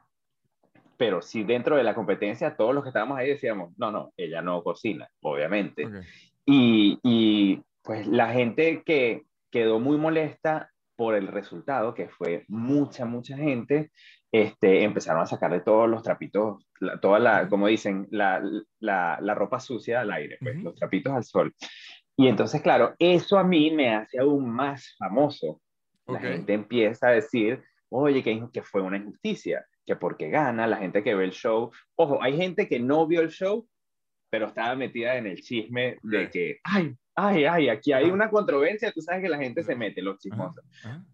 [0.96, 4.42] pero sí dentro de la competencia, todos los que estábamos ahí decíamos, no, no, ella
[4.42, 5.86] no cocina, obviamente.
[5.86, 6.00] Okay.
[6.46, 13.04] Y, y, pues la gente que quedó muy molesta por el resultado, que fue mucha,
[13.04, 13.90] mucha gente,
[14.32, 16.66] este, empezaron a sacarle todos los trapitos,
[17.00, 18.42] toda la, como dicen, la,
[18.80, 21.54] la, la, ropa sucia al aire, pues, los trapitos al sol.
[22.16, 25.60] Y entonces, claro, eso a mí me hace aún más famoso.
[26.06, 30.76] La gente empieza a decir, oye, que, que fue una injusticia, que porque gana, la
[30.76, 31.70] gente que ve el show.
[31.94, 33.66] Ojo, hay gente que no vio el show,
[34.28, 38.92] pero estaba metida en el chisme de que, ay, ay, ay, aquí hay una controversia,
[38.92, 40.64] tú sabes que la gente se mete, los chismosos.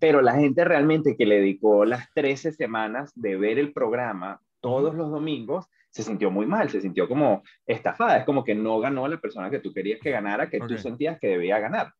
[0.00, 4.94] Pero la gente realmente que le dedicó las 13 semanas de ver el programa todos
[4.94, 9.06] los domingos, se sintió muy mal, se sintió como estafada, es como que no ganó
[9.06, 11.92] la persona que tú querías que ganara, que tú sentías que debía ganar.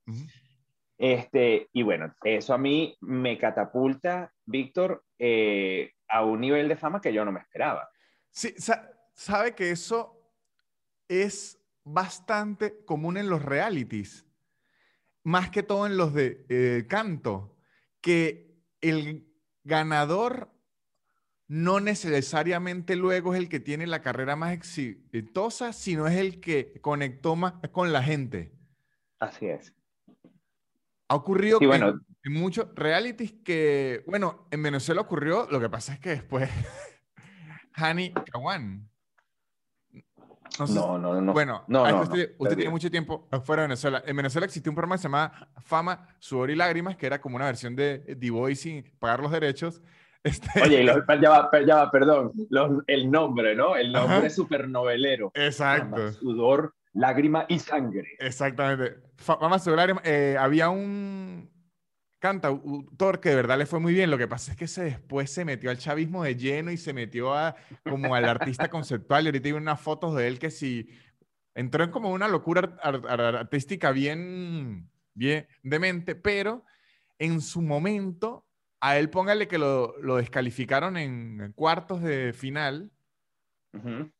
[0.97, 7.01] Este, y bueno, eso a mí me catapulta, Víctor, eh, a un nivel de fama
[7.01, 7.91] que yo no me esperaba.
[8.31, 8.55] Sí,
[9.15, 10.23] sabe que eso
[11.09, 14.27] es bastante común en los realities,
[15.25, 17.57] más que todo en los de eh, canto,
[18.03, 19.27] que el
[19.65, 20.51] ganador
[21.49, 26.79] no necesariamente luego es el que tiene la carrera más exitosa, sino es el que
[26.81, 28.53] conectó más con la gente.
[29.19, 29.73] Así es.
[31.09, 31.59] Ha ocurrido
[32.25, 36.51] en, muchos realities que, bueno, en Venezuela ocurrió, lo que pasa es que después
[37.75, 38.93] Hani Kawan
[40.59, 41.33] no, no, no.
[41.33, 44.03] Bueno, usted, tiene mucho tiempo fuera de Venezuela.
[44.07, 47.37] En Venezuela existía un programa que se llamaba Fama, Sudor y Lágrimas, que era como
[47.37, 49.81] una versión de The Voice sin pagar los derechos.
[50.25, 50.63] Este...
[50.63, 51.21] Oye, ya, va,
[51.67, 52.33] ya, va, perdón,
[52.87, 53.75] el nombre, ¿no?
[53.75, 55.33] El nombre es súper novelero.
[55.35, 56.13] Exacto.
[56.13, 58.07] sudor, lágrima y sangre.
[58.21, 59.01] Exactamente.
[59.17, 60.05] Fama, Sudor y Lágrimas.
[60.07, 61.51] Eh, había un,
[62.23, 64.09] cantautor que de verdad le fue muy bien.
[64.09, 66.93] Lo que pasa es que se después se metió al chavismo de lleno y se
[66.93, 69.25] metió a, como al artista conceptual.
[69.25, 70.89] Y ahorita hay unas fotos de él que sí
[71.53, 76.65] entró en como una locura artística bien, bien demente, pero
[77.19, 78.47] en su momento,
[78.81, 82.93] a él póngale que lo, lo descalificaron en cuartos de final,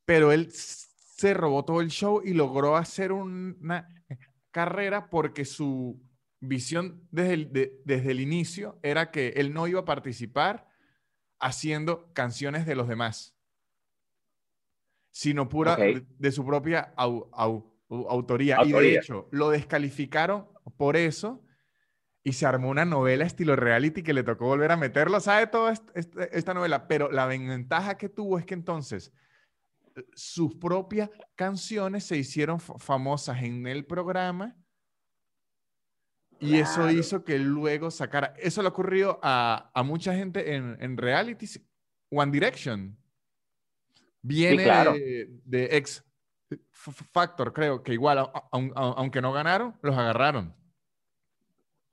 [0.05, 3.87] pero él se robó todo el show y logró hacer una
[4.51, 6.03] carrera porque su
[6.43, 10.69] visión desde el, desde el inicio era que él no iba a participar
[11.39, 13.35] haciendo canciones de los demás,
[15.11, 18.59] sino pura de, su propia autoría.
[18.65, 21.45] Y de hecho, lo descalificaron por eso
[22.25, 25.21] y se armó una novela estilo reality que le tocó volver a meterlo.
[25.21, 25.75] ¿Sabe toda
[26.33, 26.87] esta novela?
[26.89, 29.13] Pero la ventaja que tuvo es que entonces
[30.15, 34.57] sus propias canciones se hicieron famosas en el programa
[36.43, 38.35] y eso hizo que luego sacara.
[38.37, 41.61] Eso le ocurrió a, a mucha gente en, en realities.
[42.11, 42.97] One Direction
[44.21, 44.65] viene
[45.45, 46.05] de, X
[47.13, 50.55] Factor, creo que igual, aunque no ganaron, los agarraron.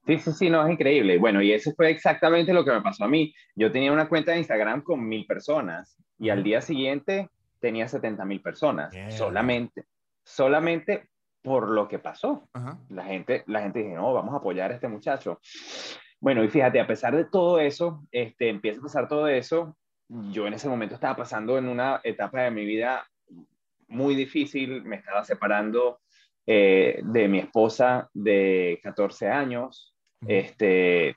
[0.05, 1.19] Sí, sí, sí, no, es increíble.
[1.19, 3.33] Bueno, y eso fue exactamente lo que me pasó a mí.
[3.55, 8.25] Yo tenía una cuenta de Instagram con mil personas y al día siguiente tenía 70
[8.25, 8.95] mil personas.
[9.09, 9.85] Solamente,
[10.23, 11.09] solamente
[11.41, 12.49] por lo que pasó.
[12.89, 15.39] La gente, la gente dice, no, vamos a apoyar a este muchacho.
[16.19, 19.77] Bueno, y fíjate, a pesar de todo eso, este, empieza a pasar todo eso,
[20.09, 23.07] yo en ese momento estaba pasando en una etapa de mi vida
[23.87, 25.99] muy difícil, me estaba separando
[26.45, 29.93] eh, de mi esposa de 14 años,
[30.27, 31.15] este,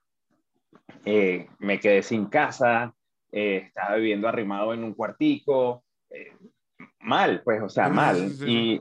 [1.05, 2.95] eh, me quedé sin casa,
[3.33, 5.85] eh, estaba viviendo arrimado en un cuartico,
[7.01, 8.31] mal, pues, o sea, mal.
[8.47, 8.81] Y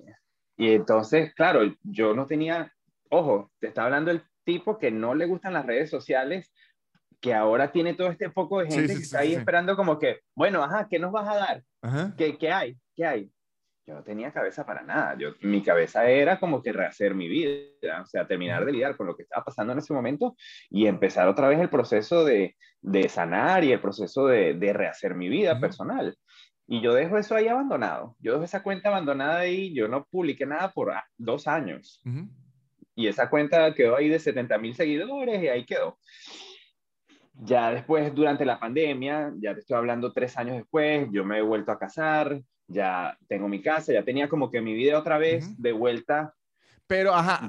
[0.62, 2.72] y entonces, claro, yo no tenía,
[3.10, 6.54] ojo, te está hablando el tipo que no le gustan las redes sociales,
[7.20, 10.64] que ahora tiene todo este poco de gente que está ahí esperando como que, bueno,
[10.64, 11.64] ajá, ¿qué nos vas a dar?
[12.16, 12.78] ¿Qué, ¿Qué, hay?
[12.96, 13.32] ¿Qué hay?
[13.88, 15.16] Yo no tenía cabeza para nada.
[15.18, 19.08] Yo, mi cabeza era como que rehacer mi vida, o sea, terminar de lidiar con
[19.08, 20.36] lo que estaba pasando en ese momento
[20.70, 25.16] y empezar otra vez el proceso de, de sanar y el proceso de, de rehacer
[25.16, 26.16] mi vida personal.
[26.72, 28.16] Y yo dejo eso ahí abandonado.
[28.20, 29.74] Yo dejo esa cuenta abandonada ahí.
[29.74, 32.02] Yo no publiqué nada por ah, dos años.
[32.96, 35.98] Y esa cuenta quedó ahí de 70 mil seguidores y ahí quedó.
[37.34, 41.42] Ya después, durante la pandemia, ya te estoy hablando tres años después, yo me he
[41.42, 45.62] vuelto a casar, ya tengo mi casa, ya tenía como que mi vida otra vez
[45.62, 46.34] de vuelta.
[46.88, 47.46] Pero, ajá,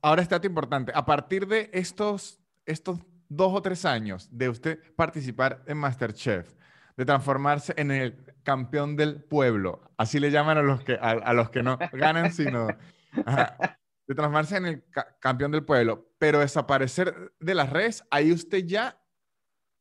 [0.00, 0.90] ahora está importante.
[0.94, 6.54] A partir de estos, estos dos o tres años de usted participar en Masterchef,
[7.00, 9.80] de transformarse en el campeón del pueblo.
[9.96, 14.66] Así le llaman a los que, a, los que no ganan, sino de transformarse en
[14.66, 14.84] el
[15.18, 16.10] campeón del pueblo.
[16.18, 19.00] Pero desaparecer de las redes, ahí usted ya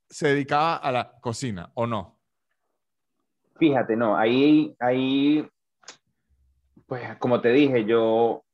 [0.09, 2.17] se dedicaba a la cocina, ¿o no?
[3.57, 5.45] Fíjate, no, ahí, ahí,
[6.85, 8.45] pues como te dije, yo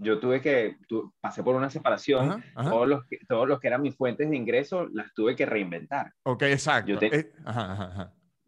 [0.00, 0.76] yo tuve que,
[1.20, 4.88] pasé por una separación, Todos, los que, todos los que eran mis fuentes de ingreso
[4.92, 6.12] las tuve que reinventar.
[6.22, 6.92] Ok, exacto.
[6.92, 7.30] Yo, eh,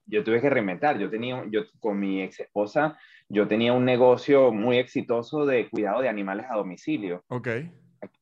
[0.07, 4.51] yo tuve que reinventar, yo tenía, yo con mi ex esposa, yo tenía un negocio
[4.51, 7.23] muy exitoso de cuidado de animales a domicilio.
[7.29, 7.49] Ok.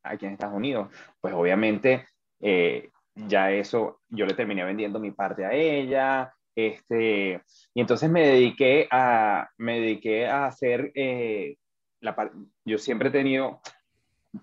[0.03, 0.88] Aquí en Estados Unidos.
[1.21, 2.07] Pues obviamente,
[2.40, 7.40] eh, ya eso, yo le terminé vendiendo mi parte a ella, este,
[7.75, 11.57] y entonces me dediqué a, me dediqué a hacer eh,
[12.65, 13.61] yo siempre he tenido,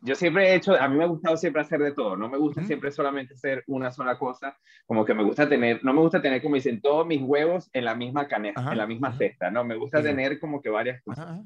[0.01, 2.37] yo siempre he hecho, a mí me ha gustado siempre hacer de todo, no me
[2.37, 6.21] gusta siempre solamente hacer una sola cosa, como que me gusta tener, no me gusta
[6.21, 9.63] tener, como dicen, todos mis huevos en la misma canasta, en la misma cesta, no,
[9.63, 11.41] me gusta tener como que varias cosas.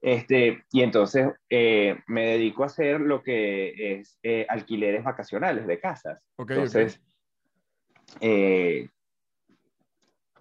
[0.00, 5.80] Este, y entonces eh, me dedico a hacer lo que es eh, alquileres vacacionales de
[5.80, 6.20] casas.
[6.38, 7.02] entonces,
[8.20, 8.88] eh,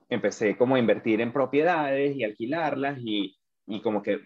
[0.09, 4.21] empecé como a invertir en propiedades y alquilarlas y, y como que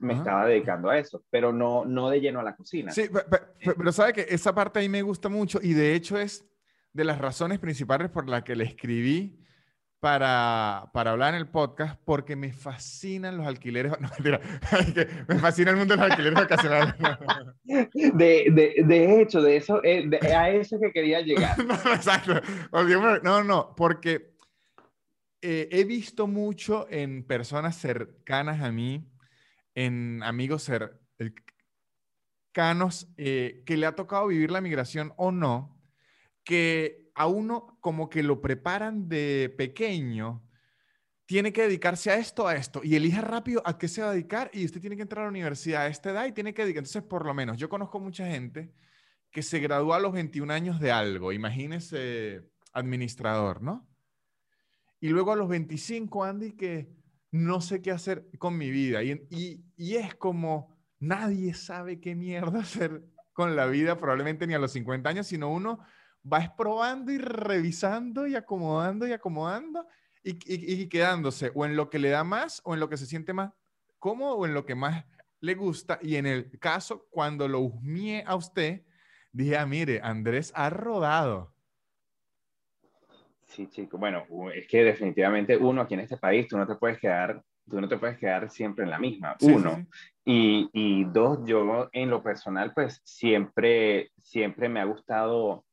[0.00, 2.92] me estaba dedicando a eso, pero no, no de lleno a la cocina.
[2.92, 6.44] Sí, pero, pero, sabe que esa parte ahí me gusta mucho y de hecho es
[6.92, 9.44] de las razones principales por las que le escribí
[10.04, 14.38] para, para hablar en el podcast, porque me fascinan los alquileres, no, mentira,
[15.26, 16.94] me fascina el mundo de los alquileres vacacionales.
[17.64, 20.06] De, de, de hecho, de eso, eh,
[20.36, 21.56] a eso que quería llegar.
[21.64, 22.34] no, exacto.
[23.22, 24.34] No, no, porque
[25.40, 29.10] eh, he visto mucho en personas cercanas a mí,
[29.74, 30.70] en amigos
[32.54, 35.80] cercanos eh, que le ha tocado vivir la migración o no,
[36.44, 40.42] que a uno como que lo preparan de pequeño,
[41.26, 44.12] tiene que dedicarse a esto, a esto, y elija rápido a qué se va a
[44.12, 46.62] dedicar, y usted tiene que entrar a la universidad a esta edad y tiene que
[46.62, 46.82] dedicar.
[46.82, 48.72] Entonces, por lo menos, yo conozco mucha gente
[49.30, 53.88] que se graduó a los 21 años de algo, imagínese administrador, ¿no?
[55.00, 56.88] Y luego a los 25, Andy, que
[57.34, 59.02] no sé qué hacer con mi vida.
[59.02, 59.26] Y,
[59.76, 64.70] y, es como nadie sabe qué mierda hacer con la vida, probablemente ni a los
[64.70, 65.80] 50 años, sino uno
[66.32, 69.84] va probando y revisando y acomodando y acomodando
[70.22, 73.06] y, y, quedándose o en lo que le da más o en lo que se
[73.06, 73.52] siente más
[73.98, 75.04] cómodo o en lo que más
[75.40, 75.98] le gusta.
[76.00, 78.84] Y en el caso, cuando lo husmié a usted,
[79.32, 81.52] dije, ah, mire, Andrés ha rodado.
[83.54, 83.98] Sí, chico.
[83.98, 87.40] Bueno, es que definitivamente uno aquí en este país, tú no te puedes quedar,
[87.70, 89.36] tú no te puedes quedar siempre en la misma.
[89.42, 89.86] uno.
[90.24, 95.64] Y, y, dos, yo en lo personal, pues siempre, siempre me ha gustado,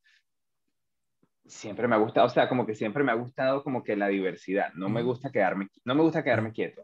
[1.44, 4.06] siempre me ha gustado, o sea, como que siempre me ha gustado como que la
[4.06, 4.72] diversidad.
[4.74, 6.82] No me gusta quedarme, no me gusta quedarme quieto.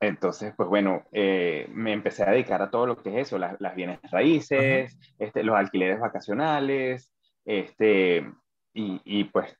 [0.00, 3.58] Entonces, pues bueno, eh, me empecé a dedicar a todo lo que es eso, las,
[3.58, 7.10] las bienes raíces, este, los alquileres vacacionales,
[7.46, 8.30] este,
[8.74, 9.56] y, y, pues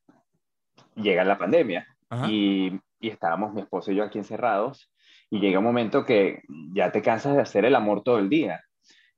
[0.95, 1.87] llega la pandemia
[2.29, 4.91] y, y, estábamos mi esposo y yo aquí encerrados
[5.31, 6.43] y llega un momento que
[6.75, 8.63] ya te cansas de hacer el amor todo el día.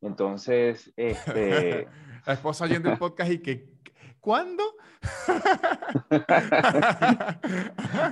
[0.00, 1.88] Entonces, este...
[2.26, 3.66] la esposa oyendo el podcast y que,
[4.20, 4.62] ¿cuándo?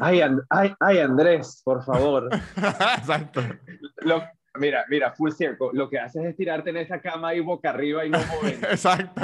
[0.00, 2.28] ay, ay, ay, Andrés, por favor.
[2.98, 3.40] Exacto.
[4.58, 5.68] mira, mira, full circle.
[5.72, 8.58] Lo que haces es tirarte en esa cama y boca arriba y no mover.
[8.70, 9.22] Exacto.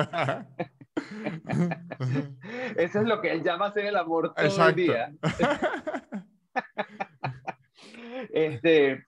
[2.76, 5.12] Eso es lo que él llama hacer el amor todo el día.
[8.32, 9.04] este,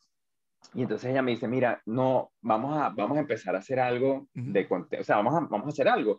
[0.75, 4.29] y entonces ella me dice, mira, no, vamos a, vamos a empezar a hacer algo
[4.35, 6.19] de o sea, vamos a, vamos a hacer algo.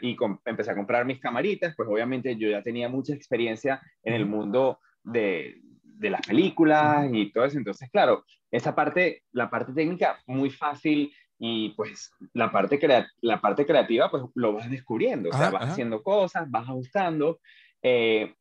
[0.00, 4.26] y empecé a comprar mis camaritas, pues obviamente yo ya tenía mucha experiencia en el
[4.26, 7.58] mundo de, de las películas y todo eso.
[7.58, 12.78] Entonces, claro, esa parte, la parte técnica, muy fácil y pues la parte,
[13.20, 17.40] la parte creativa pues lo vas descubriendo, o sea, vas haciendo cosas, vas ajustando
[17.82, 18.34] eh,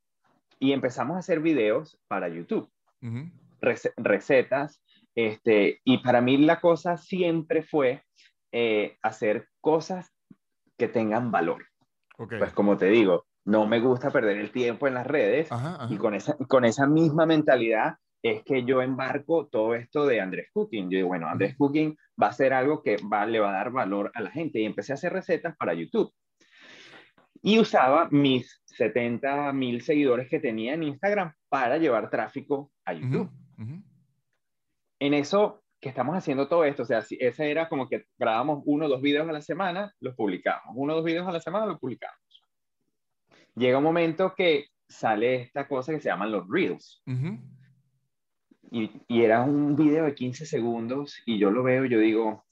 [0.60, 2.70] y empezamos a hacer videos para YouTube,
[3.98, 4.82] recetas,
[5.16, 8.04] este, y para mí la cosa siempre fue
[8.52, 10.12] eh, hacer cosas
[10.78, 11.66] que tengan valor.
[12.18, 15.50] Pues como te digo, no me gusta perder el tiempo en las redes
[15.90, 20.50] y con esa, con esa misma mentalidad es que yo embarco todo esto de Andrés
[20.54, 20.90] Cooking.
[20.90, 23.72] Yo digo, bueno, Andrés Cooking va a ser algo que va, le va a dar
[23.72, 24.62] valor a la gente.
[24.62, 26.12] Y empecé a hacer recetas para YouTube.
[27.42, 33.30] Y usaba mis 70 mil seguidores que tenía en Instagram para llevar tráfico a YouTube.
[35.00, 38.64] En eso que estamos haciendo todo esto, o sea, si ese era como que grabamos
[38.66, 40.74] uno o dos videos a la semana, los publicamos.
[40.76, 42.18] Uno o dos videos a la semana, los publicamos.
[43.56, 47.04] Llega un momento que sale esta cosa que se llaman los Reels.
[48.74, 52.44] Y, era un video de 15 segundos y yo lo veo y yo digo,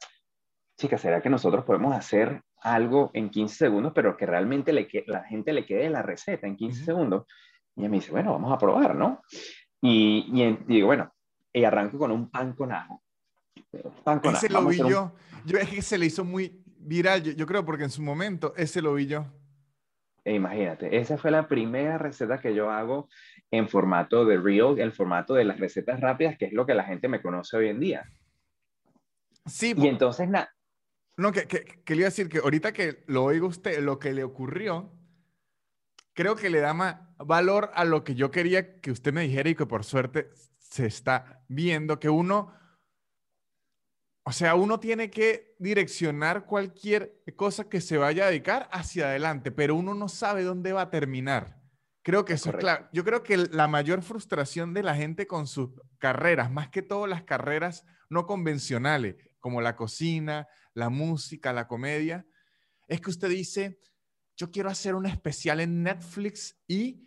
[0.78, 5.24] chica, ¿será que nosotros podemos hacer algo en 15 segundos, pero que realmente le la
[5.24, 7.26] gente le quede la receta en 15 segundos?
[7.76, 9.22] Y ella me dice, bueno, vamos a probar, ¿no?
[9.82, 11.12] Y, y, digo, bueno,
[11.52, 13.02] y arranco con un pan con ajo.
[14.04, 14.62] Pan con Ese nata.
[14.62, 15.12] lo vi hacer un- yo.
[15.46, 18.54] Yo es que se le hizo muy viral, yo, yo creo, porque en su momento
[18.58, 19.26] ese lo vi yo.
[20.24, 23.10] E imagínate, esa fue la primera receta que yo hago
[23.50, 26.84] en formato de Reel, el formato de las recetas rápidas, que es lo que la
[26.84, 28.10] gente me conoce hoy en día.
[29.48, 30.54] Sí, Y entonces, na-
[31.18, 33.98] No, que, que, que le iba a decir que ahorita que lo oiga usted, lo
[33.98, 34.94] que le ocurrió,
[36.14, 39.50] creo que le da más valor a lo que yo quería que usted me dijera
[39.50, 42.54] y que por suerte se está viendo, que uno,
[44.32, 49.52] o sea, uno tiene que direccionar cualquier cosa que se vaya a dedicar hacia adelante,
[49.52, 51.62] pero uno no sabe dónde va a terminar.
[52.02, 52.88] Creo que eso es claro.
[52.94, 57.08] Yo creo que la mayor frustración de la gente con sus carreras, más que todo
[57.08, 62.26] las carreras no convencionales, como la cocina, la música, la comedia,
[62.88, 63.82] es que usted dice,
[64.38, 67.06] yo quiero hacer un especial en Netflix y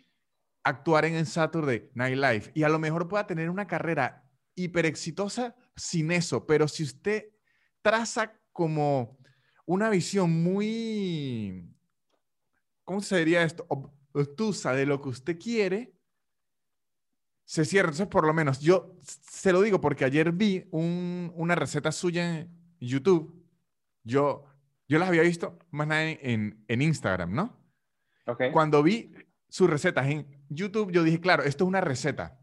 [0.63, 2.51] actuar en el Saturday Night Live.
[2.53, 7.25] Y a lo mejor pueda tener una carrera hiper exitosa sin eso, pero si usted
[7.81, 9.17] traza como
[9.65, 11.69] una visión muy,
[12.83, 13.67] ¿cómo se diría esto?
[13.67, 15.93] Ob- Obtusa de lo que usted quiere,
[17.43, 17.89] se cierra.
[17.89, 22.39] Entonces, por lo menos, yo se lo digo porque ayer vi un- una receta suya
[22.39, 22.49] en
[22.79, 23.45] YouTube.
[24.03, 24.45] Yo,
[24.87, 27.59] yo las había visto más nada en, en- en Instagram, ¿no?
[28.25, 28.43] ¿ok?
[28.53, 29.11] Cuando vi
[29.49, 32.39] sus recetas en YouTube, yo dije, claro, esto es una receta.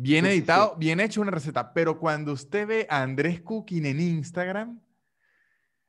[0.00, 1.72] Bien editado, bien hecho una receta.
[1.72, 4.80] Pero cuando usted ve a Andrés Cooking en Instagram,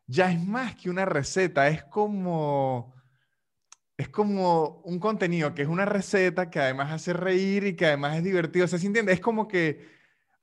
[0.07, 2.95] ya es más que una receta, es como,
[3.95, 8.17] es como un contenido que es una receta que además hace reír y que además
[8.17, 8.65] es divertido.
[8.65, 9.13] O sea, ¿se entiende?
[9.13, 9.87] Es como que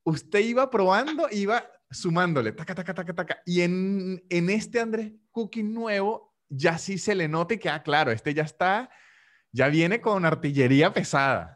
[0.05, 3.43] usted iba probando, iba sumándole, taca, taca, taca, taca.
[3.45, 7.83] Y en, en este Andrés Cooking nuevo, ya sí se le nota y que, ah,
[7.83, 8.91] claro, este ya está,
[9.51, 11.56] ya viene con artillería pesada.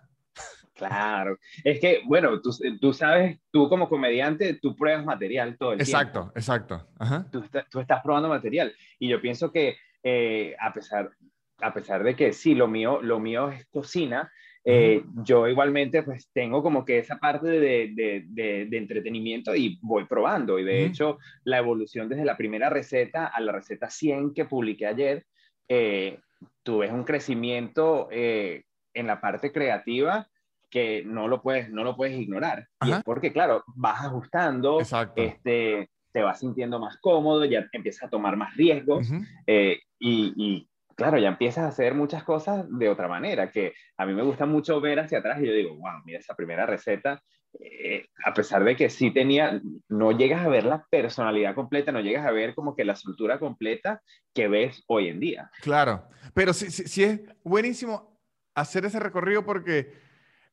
[0.88, 1.38] Claro.
[1.64, 2.50] Es que, bueno, tú,
[2.80, 6.32] tú sabes, tú como comediante, tú pruebas material todo el Exacto, tiempo.
[6.36, 6.88] exacto.
[6.98, 7.26] Ajá.
[7.30, 8.72] Tú, tú estás probando material.
[8.98, 11.10] Y yo pienso que eh, a, pesar,
[11.58, 14.30] a pesar de que sí, lo mío, lo mío es cocina,
[14.62, 17.60] eh, yo igualmente pues tengo como que esa parte de,
[17.94, 20.58] de, de- de entretenimiento y voy probando.
[20.58, 24.86] Y de hecho, la evolución desde la primera receta a la receta 100 que publiqué
[24.86, 25.24] ayer,
[25.68, 26.18] eh,
[26.62, 30.28] tú ves un crecimiento eh, en la parte creativa
[30.70, 32.68] que no lo puedes, no lo puedes ignorar.
[32.80, 32.98] Y Ajá.
[32.98, 35.20] es porque, claro, vas ajustando, Exacto.
[35.20, 39.22] este, te vas sintiendo más cómodo, ya empiezas a tomar más riesgos Ujú.
[39.46, 44.06] eh, y, y, claro, ya empiezas a hacer muchas cosas de otra manera, que a
[44.06, 47.22] mí me gusta mucho ver hacia atrás y yo digo, wow, mira esa primera receta,
[47.58, 52.00] eh, a pesar de que sí tenía, no llegas a ver la personalidad completa, no
[52.00, 54.02] llegas a ver como que la soltura completa
[54.32, 55.50] que ves hoy en día.
[55.60, 58.20] Claro, pero sí, sí, sí es buenísimo
[58.54, 59.92] hacer ese recorrido porque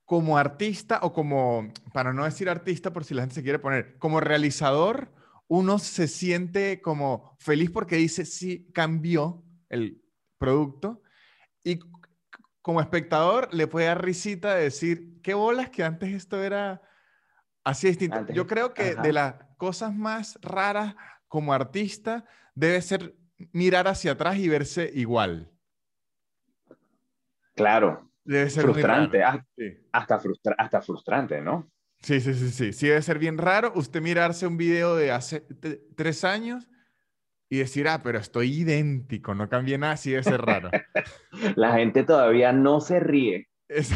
[0.07, 3.97] como artista o como, para no decir artista por si la gente se quiere poner,
[3.99, 5.11] como realizador,
[5.49, 10.01] uno se siente como feliz porque dice, sí, cambió el
[10.37, 11.01] producto
[11.61, 11.79] y
[12.61, 16.81] como espectador le puede dar risita de decir, qué bolas que antes esto era
[17.65, 18.15] así distinto.
[18.19, 19.01] Antes- Yo creo que ajá.
[19.01, 20.95] de las cosas más raras
[21.27, 22.23] como artista
[22.55, 23.13] debe ser
[23.51, 25.51] mirar hacia atrás y verse igual.
[27.55, 29.39] Claro, Debe ser frustrante, raro.
[29.39, 29.77] ah, Sí.
[29.91, 31.69] hasta, frustra- hasta frustrante, ¿no?
[31.99, 32.73] Sí, sí, sí, sí.
[32.73, 35.41] Sí debe ser bien raro usted mirarse un video de hace
[35.95, 36.67] tres años
[37.49, 40.69] y decir, ah, pero estoy idéntico, no cambié nada, sí debe ser raro.
[41.55, 43.47] La gente todavía no se ríe.
[43.69, 43.91] Es-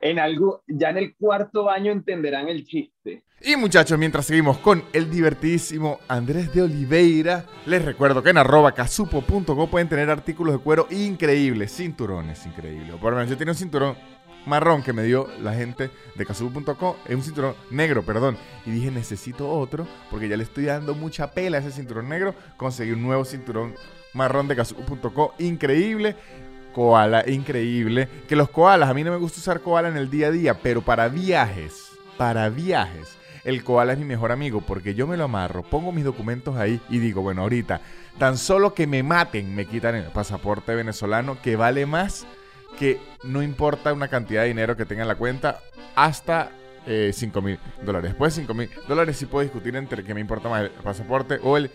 [0.00, 3.24] En algo, ya en el cuarto año entenderán el chiste.
[3.42, 8.72] Y muchachos, mientras seguimos con el divertidísimo Andrés de Oliveira, les recuerdo que en arroba
[8.72, 12.96] casupo.co pueden tener artículos de cuero increíbles, cinturones increíbles.
[12.96, 13.96] Por lo menos yo tenía un cinturón
[14.46, 18.38] marrón que me dio la gente de casupo.co, es un cinturón negro, perdón.
[18.64, 22.34] Y dije, necesito otro, porque ya le estoy dando mucha pela a ese cinturón negro.
[22.56, 23.74] Conseguí un nuevo cinturón
[24.14, 26.16] marrón de casupo.co, increíble.
[26.76, 28.06] Koala, increíble.
[28.28, 30.58] Que los koalas, a mí no me gusta usar koala en el día a día,
[30.60, 35.24] pero para viajes, para viajes, el koala es mi mejor amigo porque yo me lo
[35.24, 37.80] amarro, pongo mis documentos ahí y digo, bueno, ahorita,
[38.18, 42.26] tan solo que me maten, me quitan el pasaporte venezolano que vale más
[42.78, 45.62] que no importa una cantidad de dinero que tenga en la cuenta
[45.94, 46.50] hasta
[46.84, 48.10] 5 mil dólares.
[48.10, 51.38] Después de 5 mil dólares sí puedo discutir entre qué me importa más el pasaporte
[51.42, 51.70] o el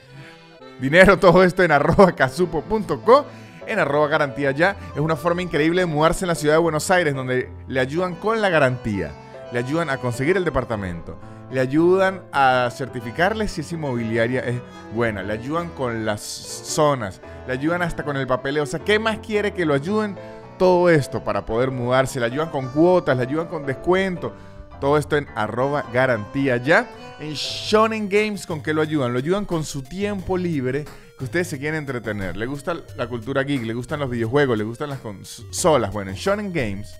[0.80, 1.18] dinero.
[1.20, 3.26] Todo esto en arroba casupo.co
[3.72, 4.78] en arroba garantía ya.
[4.94, 8.16] Es una forma increíble de mudarse en la ciudad de Buenos Aires donde le ayudan
[8.16, 9.12] con la garantía.
[9.52, 11.18] Le ayudan a conseguir el departamento.
[11.52, 14.62] Le ayudan a certificarle si esa inmobiliaria es
[14.94, 15.24] buena.
[15.24, 17.22] Le ayudan con las zonas.
[17.48, 18.64] Le ayudan hasta con el papeleo.
[18.64, 20.18] O sea, ¿qué más quiere que lo ayuden?
[20.58, 22.20] Todo esto para poder mudarse.
[22.20, 24.34] Le ayudan con cuotas, le ayudan con descuento.
[24.80, 26.88] Todo esto en arroba garantía ya.
[27.20, 29.14] En Shonen Games, ¿con qué lo ayudan?
[29.14, 30.86] Lo ayudan con su tiempo libre
[31.22, 32.36] que ustedes se quieren entretener.
[32.36, 35.94] Le gusta la cultura geek, le gustan los videojuegos, le gustan las consolas.
[35.94, 36.96] Bueno, en Shonen Games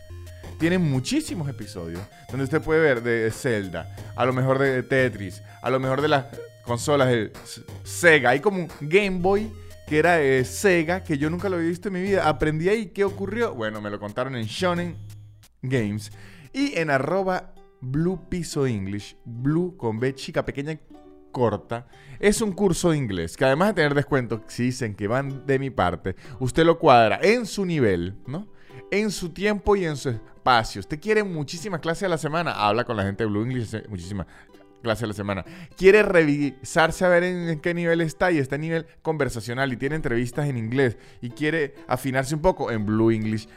[0.60, 2.00] tienen muchísimos episodios
[2.30, 6.08] donde usted puede ver de Zelda, a lo mejor de Tetris, a lo mejor de
[6.08, 6.26] las
[6.62, 7.34] consolas de
[7.84, 8.30] Sega.
[8.30, 9.52] Hay como un Game Boy
[9.88, 12.30] que era de Sega, que yo nunca lo había visto en mi vida.
[12.30, 13.56] Aprendí ahí qué ocurrió.
[13.56, 14.98] Bueno, me lo contaron en Shonen
[15.64, 16.12] Games
[16.54, 20.80] y en arroba Blue Piso English, Blue con B chica pequeña
[21.32, 21.88] corta,
[22.20, 25.60] es un curso de inglés que además de tener descuentos, si dicen que van de
[25.60, 28.48] mi parte, usted lo cuadra en su nivel, ¿no?
[28.92, 30.82] En su tiempo y en su espacio.
[30.82, 34.28] Usted quiere muchísimas clases a la semana, habla con la gente de Blue English, muchísimas
[34.82, 35.46] clases a la semana.
[35.78, 39.96] Quiere revisarse a ver en, qué nivel está y está en nivel conversacional y tiene
[39.96, 43.48] entrevistas en inglés y quiere afinarse un poco en Blue English,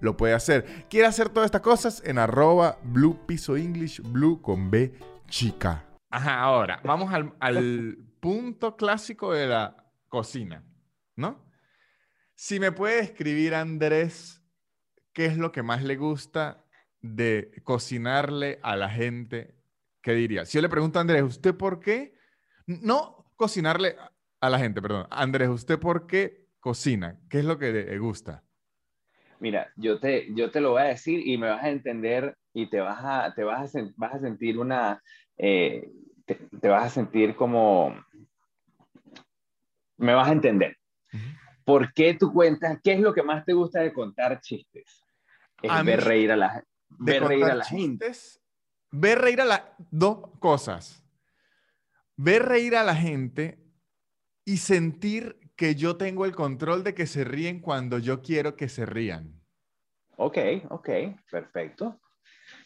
[0.00, 0.86] lo puede hacer.
[0.90, 4.92] Quiere hacer todas estas cosas en arroba Blue Piso English, Blue con B
[5.28, 5.91] chica.
[6.12, 9.76] Ahora vamos al, al punto clásico de la
[10.08, 10.64] cocina,
[11.16, 11.44] ¿no?
[12.34, 14.42] Si me puede escribir Andrés,
[15.12, 16.64] ¿qué es lo que más le gusta
[17.00, 19.62] de cocinarle a la gente
[20.02, 20.44] ¿qué diría?
[20.44, 22.14] Si yo le pregunto a Andrés, ¿usted por qué?
[22.66, 23.96] No cocinarle
[24.40, 25.06] a la gente, perdón.
[25.10, 27.18] Andrés, ¿usted por qué cocina?
[27.30, 28.42] ¿Qué es lo que le gusta?
[29.38, 32.68] Mira, yo te, yo te lo voy a decir y me vas a entender y
[32.68, 35.02] te vas a, te vas a, vas a sentir una,
[35.38, 35.90] eh,
[36.34, 37.94] te, vas a sentir como,
[39.96, 40.76] me vas a entender.
[41.64, 42.78] ¿Por qué tú cuentas?
[42.82, 45.02] ¿Qué es lo que más te gusta de contar chistes?
[45.62, 48.12] Es ver reír a la, ver reír a la gente
[48.92, 49.74] ver reír a la...
[49.90, 51.02] Dos cosas.
[52.16, 53.58] Ver reír a la gente
[54.44, 58.68] y sentir que yo tengo el control de que se ríen cuando yo quiero que
[58.68, 59.40] se rían.
[60.16, 60.88] Ok, ok,
[61.30, 62.00] perfecto.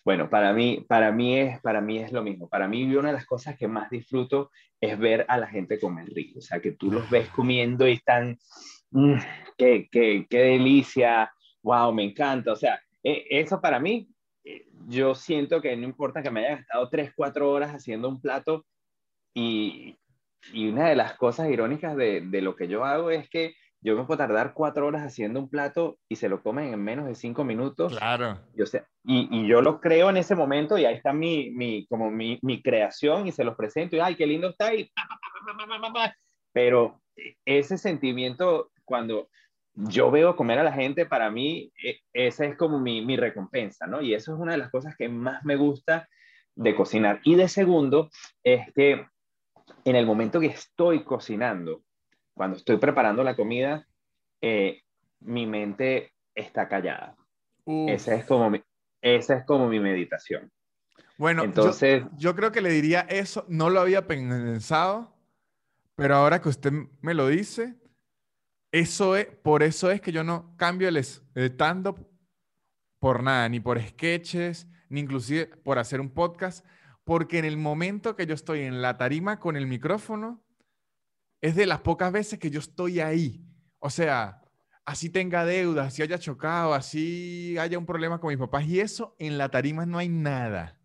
[0.07, 2.49] Bueno, para mí, para mí, es, para mí es lo mismo.
[2.49, 6.07] Para mí una de las cosas que más disfruto es ver a la gente comer
[6.07, 6.39] rico.
[6.39, 8.39] O sea, que tú los ves comiendo y están,
[8.93, 9.17] mm,
[9.59, 12.53] qué, qué, qué, delicia, wow, me encanta.
[12.53, 14.09] O sea, e, eso para mí
[14.87, 18.65] yo siento que no importa que me haya gastado 3, 4 horas haciendo un plato
[19.35, 19.99] y,
[20.53, 23.97] y una de las cosas irónicas de, de, lo que yo hago es que yo
[23.97, 27.15] me puedo tardar 4 horas haciendo un plato y se lo comen en menos de
[27.15, 27.97] 5 minutos.
[27.97, 28.41] Claro.
[28.55, 31.87] Yo sé, y, y, yo lo creo en ese momento y ahí está mi, mi
[31.87, 34.75] como mi, mi, creación y se los presento y, ay, qué lindo está.
[34.75, 34.91] Y,
[36.53, 37.01] pero
[37.45, 39.29] ese sentimiento cuando
[39.75, 43.87] yo veo comer a la gente, para mí e, esa es como mi, mi, recompensa,
[43.87, 44.01] ¿no?
[44.01, 46.09] Y eso es una de las cosas que más me gusta
[46.55, 47.21] de cocinar.
[47.25, 48.11] Y de segundo,
[48.43, 49.07] es que
[49.85, 51.83] en el momento que estoy cocinando,
[52.37, 53.89] cuando estoy preparando la comida,
[54.43, 54.83] eh,
[55.21, 57.17] mi mente está callada.
[57.65, 58.63] Esa es, como mi,
[59.01, 60.53] esa es como mi meditación.
[61.17, 65.17] Bueno, Entonces, yo, yo creo que le diría eso, no lo había pensado,
[65.97, 67.75] pero ahora que usted me lo dice,
[68.71, 72.07] eso es, por eso es que yo no cambio el stand-up
[73.01, 76.67] por nada, ni por sketches, ni inclusive por hacer un podcast,
[77.03, 80.46] porque en el momento que yo estoy en la tarima con el micrófono,
[81.41, 83.45] es de las pocas veces que yo estoy ahí.
[83.79, 84.43] O sea,
[84.85, 89.15] así tenga deudas, así haya chocado, así haya un problema con mis papás y eso,
[89.19, 90.81] en la tarima no hay nada.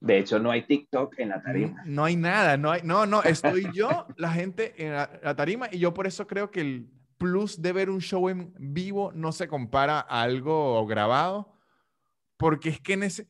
[0.00, 1.82] De hecho, no hay TikTok en la tarima.
[1.86, 5.78] No, hay nada, no hay, no, no, estoy yo, la gente en la, tarima, y
[5.78, 9.46] yo por eso creo que el plus de ver un show en vivo no se
[9.46, 11.56] compara a algo grabado,
[12.36, 13.28] porque es que en ese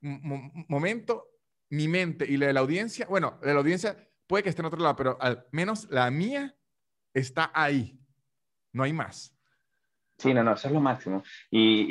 [0.00, 1.26] momento
[1.70, 3.96] mi mente y la de la audiencia, bueno, la de la audiencia
[4.32, 6.56] puede que esté en otro lado, pero al menos la mía
[7.12, 8.00] está ahí,
[8.72, 9.36] no hay más.
[10.16, 11.22] Sí, no, no, eso es lo máximo.
[11.50, 11.82] Y,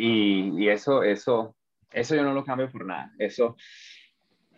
[0.57, 1.55] y, y eso, eso,
[1.91, 3.13] eso yo no lo cambio por nada.
[3.19, 3.57] Eso,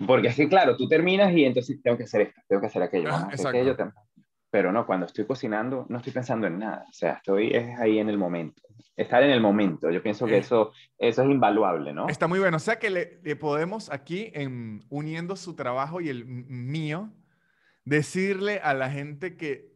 [0.08, 2.84] porque es que, claro, tú terminas y entonces tengo que hacer esto, tengo que hacer
[2.84, 3.10] aquello.
[3.12, 3.28] Ah,
[4.50, 6.86] pero no, cuando estoy cocinando no estoy pensando en nada.
[6.90, 8.62] O sea, estoy es ahí en el momento.
[8.96, 9.92] Estar en el momento.
[9.92, 10.40] Yo pienso que eh.
[10.40, 12.08] eso, eso es invaluable, ¿no?
[12.08, 12.56] Está muy bueno.
[12.56, 17.12] O sea que le, podemos aquí, en, uniendo su trabajo y el mío,
[17.86, 19.74] decirle a la gente que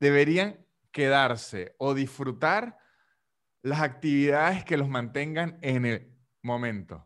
[0.00, 0.56] deberían
[0.90, 2.78] quedarse o disfrutar
[3.62, 6.08] las actividades que los mantengan en el
[6.42, 7.04] momento.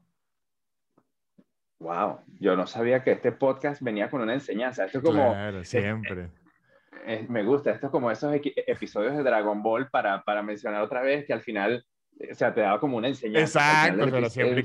[1.78, 4.84] Wow, yo no sabía que este podcast venía con una enseñanza.
[4.84, 5.32] Esto es como.
[5.32, 6.30] Claro, siempre.
[7.28, 11.26] me gusta, esto es como esos episodios de Dragon Ball para, para mencionar otra vez
[11.26, 11.84] que al final,
[12.30, 13.88] o sea, te daba como una enseñanza.
[13.88, 14.62] Exacto, pero siempre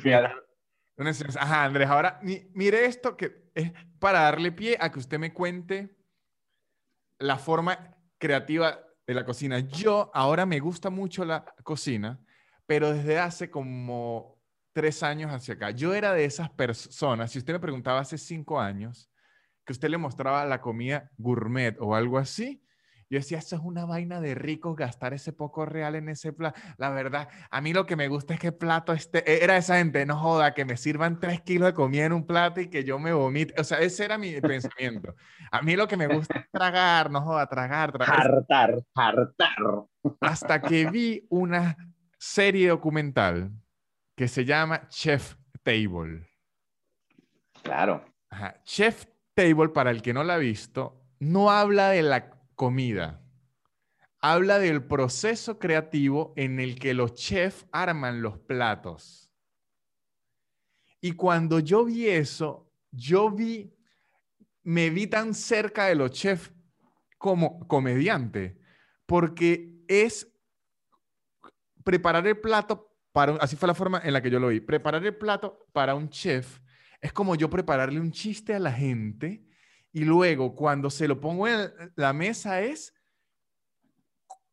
[0.98, 1.42] Una enseñanza.
[1.42, 2.20] Ajá, Andrés, ahora
[2.54, 5.96] mire esto que es para darle pie a que usted me cuente
[7.20, 9.60] la forma creativa de la cocina.
[9.60, 12.20] Yo ahora me gusta mucho la cocina,
[12.66, 14.38] pero desde hace como
[14.74, 15.72] tres años hacia acá.
[15.72, 19.10] Yo era de esas personas, si usted me preguntaba hace cinco años,
[19.66, 22.64] que usted le mostraba la comida gourmet o algo así,
[23.10, 26.60] yo decía, eso es una vaina de ricos gastar ese poco real en ese plato.
[26.78, 29.78] La verdad, a mí lo que me gusta es que el plato este, era esa
[29.78, 32.84] gente, no joda, que me sirvan tres kilos de comida en un plato y que
[32.84, 33.60] yo me vomite.
[33.60, 35.16] O sea, ese era mi pensamiento.
[35.52, 38.20] A mí lo que me gusta es tragar, no joda, tragar, tragar.
[38.20, 39.86] Hartar, hartar.
[40.20, 41.78] Hasta que vi una
[42.18, 43.52] serie documental
[44.16, 46.28] que se llama Chef Table.
[47.64, 48.04] Claro.
[48.30, 48.62] Ajá.
[48.66, 53.24] Chef Table, para el que no la ha visto, no habla de la comida.
[54.20, 59.32] Habla del proceso creativo en el que los chefs arman los platos.
[61.00, 63.74] Y cuando yo vi eso, yo vi,
[64.64, 66.52] me vi tan cerca de los chefs
[67.18, 68.60] como comediante,
[69.06, 70.28] porque es
[71.86, 75.06] preparar el plato para, así fue la forma en la que yo lo vi, preparar
[75.06, 76.60] el plato para un chef
[77.02, 79.47] es como yo prepararle un chiste a la gente
[79.92, 82.94] y luego cuando se lo pongo en la mesa es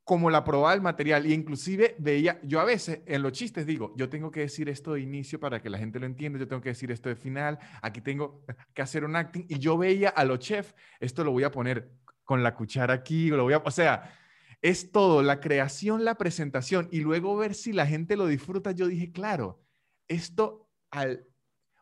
[0.05, 1.27] como la probaba el material.
[1.27, 4.93] Y inclusive veía, yo a veces en los chistes digo, yo tengo que decir esto
[4.93, 7.59] de inicio para que la gente lo entienda, yo tengo que decir esto de final,
[7.83, 9.47] aquí tengo que hacer un acting.
[9.49, 11.91] Y yo veía a los chefs, esto lo voy a poner
[12.23, 14.15] con la cuchara aquí, lo voy a, o sea,
[14.61, 18.73] es todo, la creación, la presentación y luego ver si la gente lo disfruta.
[18.73, 19.63] Yo dije, claro,
[20.09, 21.27] esto al,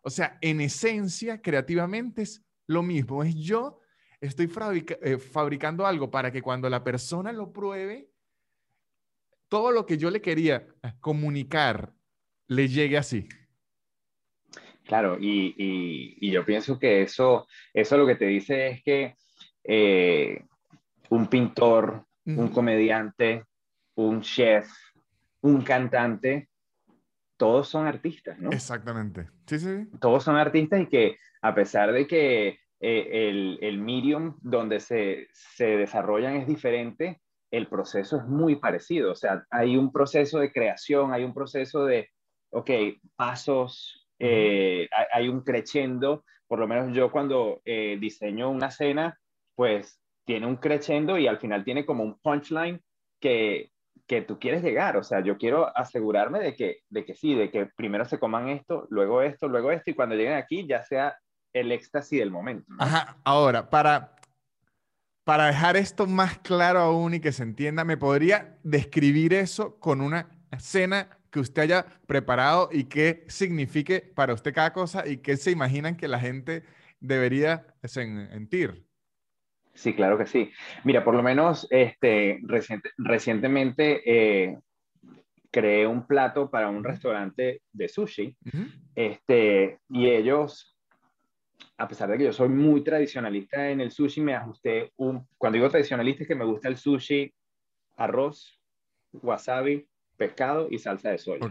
[0.03, 3.81] o sea, en esencia, creativamente es lo mismo, es yo
[4.21, 4.51] estoy
[5.03, 8.09] eh, fabricando algo para que cuando la persona lo pruebe,
[9.49, 10.67] todo lo que yo le quería
[11.01, 11.93] comunicar
[12.47, 13.29] le llegue así.
[14.85, 19.17] Claro, y, yo pienso que eso, eso lo que te dice es que
[19.65, 20.45] eh,
[21.11, 23.45] un pintor, un comediante,
[23.97, 24.71] un chef,
[25.43, 26.49] un cantante,
[27.37, 28.51] todos son artistas, ¿no?
[28.51, 29.29] Exactamente.
[29.47, 29.89] Sí, sí.
[30.01, 35.29] Todos son artistas y que a pesar de que eh, el, el, medium donde se,
[35.33, 37.23] se desarrollan es diferente,
[37.53, 39.13] el proceso es muy parecido.
[39.13, 42.11] O sea, hay un proceso de creación, hay un proceso de,
[42.51, 42.71] ok,
[43.15, 46.25] pasos, eh, hay, un crescendo.
[46.49, 49.17] Por lo menos yo cuando eh, diseño una cena,
[49.55, 52.81] pues tiene un crescendo y al final tiene como un punchline
[53.21, 53.71] que,
[54.09, 54.97] que tú quieres llegar.
[54.97, 58.49] O sea, yo quiero asegurarme de que, de que sí, de que primero se coman
[58.49, 61.17] esto, luego esto, luego esto, y cuando lleguen aquí ya sea
[61.53, 62.73] el éxtasis del momento.
[62.79, 64.17] Ajá, ahora, para,
[65.25, 70.01] para dejar esto más claro aún y que se entienda, ¿me podría describir eso con
[70.01, 70.29] una
[70.59, 75.51] cena que usted haya preparado y qué signifique para usted cada cosa y qué se
[75.51, 76.65] imaginan que la gente
[77.01, 78.87] debería sentir?
[79.75, 80.51] Sí, claro que sí.
[80.85, 82.41] Mira, por lo menos este,
[82.99, 84.59] recientemente eh,
[85.51, 88.37] creé un plato para un restaurante de sushi
[88.95, 90.72] este, y ellos
[91.79, 95.57] a pesar de que yo soy muy tradicionalista en el sushi, me ajusté un, cuando
[95.57, 97.33] digo tradicionalista es que me gusta el sushi,
[97.97, 98.61] arroz,
[99.13, 101.51] wasabi, pescado y salsa de soya.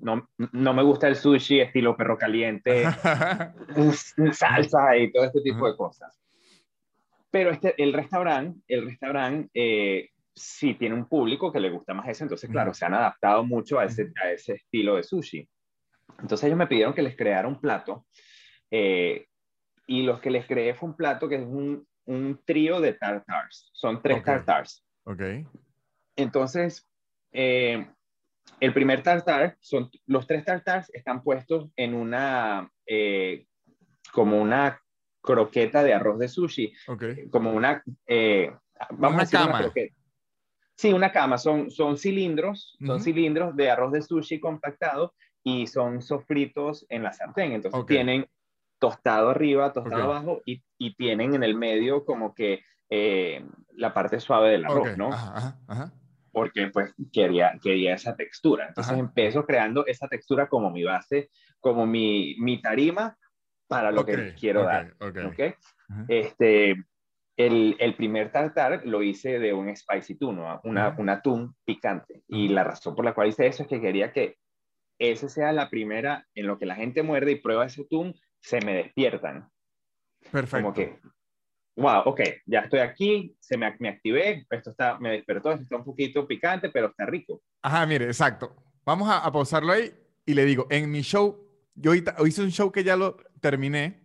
[0.00, 2.84] no, no, me gusta el sushi estilo perro caliente,
[4.32, 6.18] salsa y todo este tipo de cosas.
[7.30, 12.08] Pero este, el restaurante, el restaurante eh, sí tiene un público que le gusta más
[12.08, 15.48] eso, entonces claro, se han adaptado mucho a ese, a ese estilo de sushi.
[16.20, 18.06] Entonces ellos me pidieron que les creara un plato
[18.70, 19.27] eh,
[19.88, 23.70] y los que les creé fue un plato que es un, un trío de tartars.
[23.72, 24.84] Son tres tartars.
[25.04, 25.22] Ok.
[26.14, 26.86] Entonces,
[27.32, 27.88] eh,
[28.60, 33.46] el primer tartar, son, los tres tartars están puestos en una, eh,
[34.12, 34.78] como una
[35.22, 36.72] croqueta de arroz de sushi.
[36.86, 37.28] Okay.
[37.30, 38.52] Como una, eh,
[38.90, 39.60] vamos a cama.
[39.60, 39.72] Una
[40.76, 41.38] sí, una cama.
[41.38, 47.12] Son, son cilindros, son cilindros de arroz de sushi compactado y son sofritos en la
[47.14, 47.52] sartén.
[47.52, 48.26] Entonces tienen
[48.78, 54.20] tostado arriba, tostado abajo y, y, tienen en el medio como que eh, la parte
[54.20, 55.12] suave del arroz, ¿no?
[55.12, 55.92] Ajá, ajá.
[56.32, 58.68] Porque pues quería, quería esa textura.
[58.68, 63.16] Entonces empiezo creando esa textura como mi base, como mi, mi tarima
[63.66, 64.94] para lo que quiero dar.
[65.00, 65.54] Okay.
[66.08, 66.76] Este,
[67.36, 72.22] el, el, primer tartar lo hice de un spicy tuna, una, un atún picante.
[72.28, 74.36] Y la razón por la cual hice eso es que quería que
[74.98, 78.60] ese sea la primera en lo que la gente muerde y prueba ese atún se
[78.60, 79.48] me despiertan.
[80.30, 80.64] Perfecto.
[80.64, 80.98] Como que,
[81.76, 85.76] wow, ok, ya estoy aquí, se me, me activé, esto está, me despertó, esto está
[85.76, 87.42] un poquito picante, pero está rico.
[87.62, 88.54] Ajá, mire, exacto.
[88.84, 89.92] Vamos a, a pausarlo ahí
[90.26, 94.02] y le digo, en mi show, yo hice un show que ya lo terminé,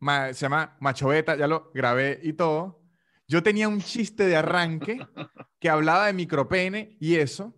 [0.00, 2.82] se llama Machoveta, ya lo grabé y todo.
[3.28, 4.98] Yo tenía un chiste de arranque
[5.60, 7.54] que hablaba de micropene y eso,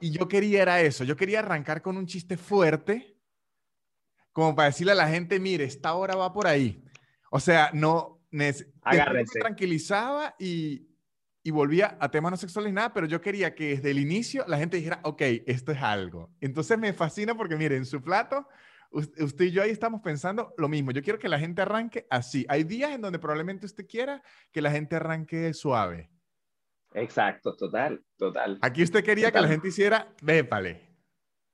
[0.00, 3.17] Y yo quería era eso, yo quería arrancar con un chiste fuerte,
[4.38, 6.84] como para decirle a la gente, mire, esta hora va por ahí.
[7.28, 8.20] O sea, no...
[8.30, 8.52] Me
[9.40, 10.86] tranquilizaba y,
[11.42, 14.44] y volvía a temas no sexuales y nada, pero yo quería que desde el inicio
[14.46, 16.30] la gente dijera, ok, esto es algo.
[16.40, 18.46] Entonces me fascina porque, miren, en su plato,
[18.92, 20.92] usted y yo ahí estamos pensando lo mismo.
[20.92, 22.46] Yo quiero que la gente arranque así.
[22.48, 24.22] Hay días en donde probablemente usted quiera
[24.52, 26.10] que la gente arranque suave.
[26.92, 28.58] Exacto, total, total.
[28.62, 30.86] Aquí usted quería que la gente hiciera, vépale.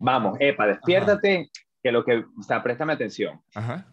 [0.01, 1.51] Vamos, epa, despiértate,
[1.85, 3.43] que lo que, o sea, préstame atención.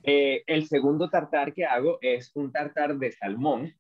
[0.04, 3.76] Eh, el segundo tartar que hago es un tartar de salmón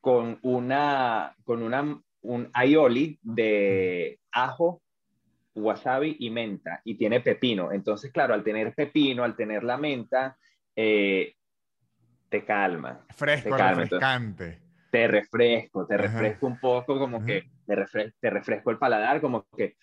[0.00, 4.80] con una, con una, un aioli de ajo,
[5.56, 7.72] wasabi y menta, y tiene pepino.
[7.72, 10.36] Entonces, claro, al tener pepino, al tener la menta,
[10.76, 11.34] eh,
[12.28, 13.04] te calma.
[13.16, 14.60] Fresco, refrescante.
[14.92, 19.74] te refresco, te refresco un poco, como que te, te refresco el paladar, como que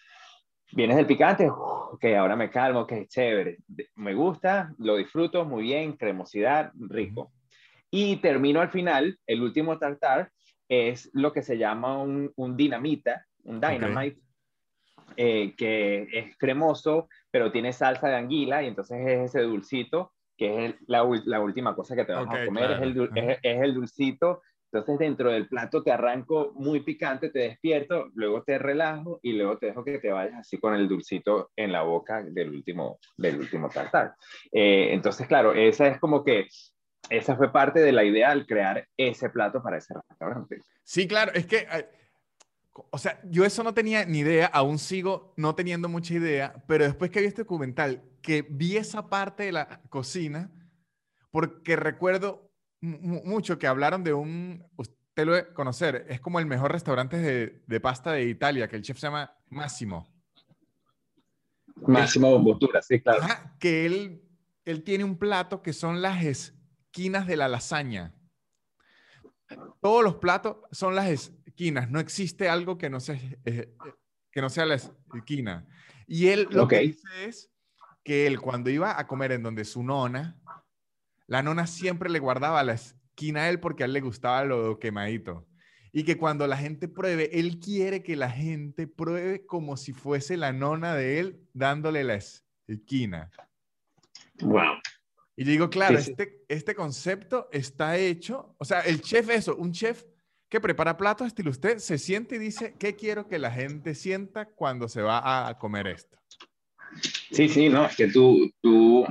[0.71, 3.57] vienes del picante, ok, ahora me calmo, ok, chévere,
[3.95, 7.31] me gusta, lo disfruto muy bien, cremosidad, rico.
[7.91, 10.31] Y termino al final, el último tartar
[10.67, 14.19] es lo que se llama un, un dinamita, un dynamite,
[15.17, 20.65] eh, que es cremoso, pero tiene salsa de anguila y entonces es ese dulcito, que
[20.65, 23.73] es la, la última cosa que te vas a comer, es, el, es, es el
[23.73, 24.41] dulcito
[24.79, 29.57] entonces dentro del plato te arranco muy picante, te despierto, luego te relajo y luego
[29.57, 33.39] te dejo que te vayas así con el dulcito en la boca del último, del
[33.39, 34.15] último tartar.
[34.51, 36.47] Eh, entonces, claro, esa es como que
[37.09, 40.59] esa fue parte de la idea al crear ese plato para ese restaurante.
[40.83, 41.67] Sí, claro, es que,
[42.89, 46.83] o sea, yo eso no tenía ni idea, aún sigo no teniendo mucha idea, pero
[46.83, 50.51] después que vi este documental, que vi esa parte de la cocina,
[51.31, 52.44] porque recuerdo
[52.85, 57.63] mucho que hablaron de un, usted lo debe conocer, es como el mejor restaurante de,
[57.65, 60.15] de pasta de Italia, que el chef se llama Máximo.
[61.87, 63.25] Máximo Bottura, sí, claro.
[63.59, 64.21] que él,
[64.63, 68.13] él tiene un plato que son las esquinas de la lasaña.
[69.81, 73.75] Todos los platos son las esquinas, no existe algo que no sea, eh,
[74.31, 75.67] que no sea la esquina.
[76.07, 77.51] Y él lo que dice es
[78.03, 80.39] que él cuando iba a comer en donde su nona,
[81.27, 84.79] la nona siempre le guardaba la esquina a él porque a él le gustaba lo
[84.79, 85.47] quemadito.
[85.91, 90.35] Y que cuando la gente pruebe, él quiere que la gente pruebe como si fuese
[90.35, 92.19] la nona de él dándole la
[92.67, 93.31] esquina.
[94.41, 94.75] Wow.
[95.37, 100.03] Y digo, claro, Este, este concepto está hecho, o sea, el chef eso, un chef
[100.49, 104.45] que prepara platos estilo usted, se siente y dice, ¿qué quiero que la gente sienta
[104.45, 106.17] cuando se va a comer esto?
[107.31, 109.05] Sí, sí, no, es que tú, tú,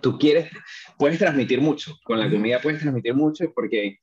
[0.00, 0.50] tú quieres,
[0.98, 3.98] puedes transmitir mucho, con la comida puedes transmitir mucho porque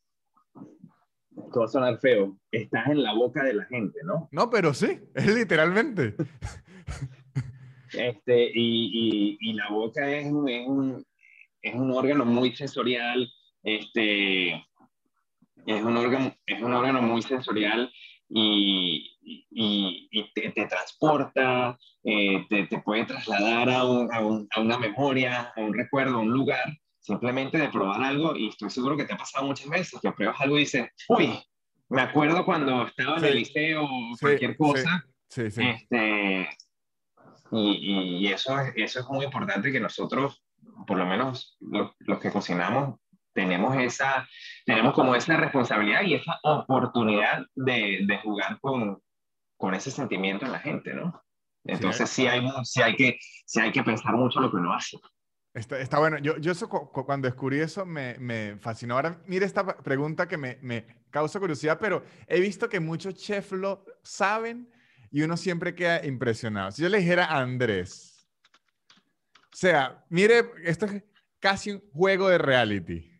[1.51, 4.27] todo va a sonar feo, estás en la boca de la gente, ¿no?
[4.31, 6.15] No, pero sí, es literalmente.
[7.93, 11.03] Este, y, y, la boca es, es, un,
[11.61, 13.27] es un órgano muy sensorial,
[13.63, 14.53] este,
[15.65, 17.91] es un órgano, es un órgano muy sensorial
[18.29, 25.73] y, y, te, transporta, eh, te, te, puede trasladar a, a, una memoria, a un
[25.73, 29.45] recuerdo, a un lugar, simplemente de probar algo y estoy seguro que te ha pasado
[29.45, 31.39] muchas veces, que pruebas algo y dices, uy,
[31.89, 35.03] me acuerdo cuando estaba en el liceo o cualquier cosa.
[35.27, 36.49] Sí, sí, este,
[37.51, 40.43] y, y, eso, es, eso es muy importante que nosotros,
[40.87, 42.99] por lo menos los, los que cocinamos,
[43.33, 44.27] tenemos esa,
[44.65, 49.01] tenemos como esa responsabilidad y esa oportunidad de, de jugar con,
[49.59, 51.21] con ese sentimiento en la gente, ¿no?
[51.65, 54.97] Entonces sí, hay, sí, hay, que, sí hay que pensar mucho lo que uno hace.
[55.53, 56.17] Está, está bueno.
[56.19, 58.95] Yo, yo eso, cuando descubrí eso me, me, fascinó.
[58.95, 63.51] Ahora, mire esta pregunta que me, me causa curiosidad, pero he visto que muchos chefs
[63.51, 64.71] lo saben
[65.11, 66.71] y uno siempre queda impresionado.
[66.71, 68.29] Si yo le dijera a Andrés,
[69.51, 71.03] o sea, mire, esto es
[71.39, 73.11] casi un juego de reality.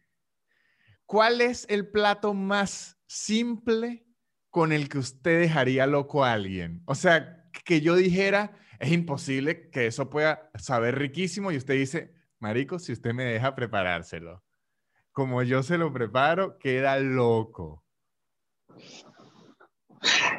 [1.06, 4.06] ¿Cuál es el plato más simple
[4.50, 6.82] con el que usted dejaría loco a alguien?
[6.86, 12.14] O sea, que yo dijera, es imposible que eso pueda saber riquísimo y usted dice,
[12.40, 14.44] Marico, si usted me deja preparárselo,
[15.12, 17.84] como yo se lo preparo, queda loco.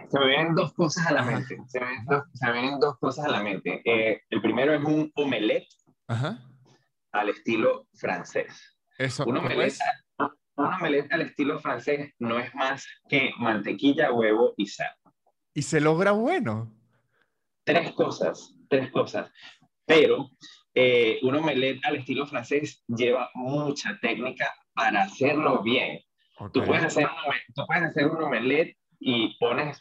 [0.08, 1.58] Se me vienen dos cosas a la mente.
[1.66, 3.82] Se me vienen dos, cosas a la mente.
[3.84, 5.68] Eh, el primero es un omelette
[7.12, 8.78] al estilo francés.
[8.96, 9.78] Eso, un omelette,
[10.60, 14.90] un omelette al estilo francés no es más que mantequilla, huevo y sal.
[15.54, 16.72] ¿Y se logra bueno?
[17.64, 19.30] Tres cosas, tres cosas.
[19.86, 20.30] Pero
[20.74, 26.00] eh, un omelette al estilo francés lleva mucha técnica para hacerlo bien.
[26.52, 27.08] Tú, puedes hacer
[27.54, 29.78] tú puedes hacer un omelette y pones,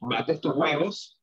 [0.00, 1.18] bates tus huevos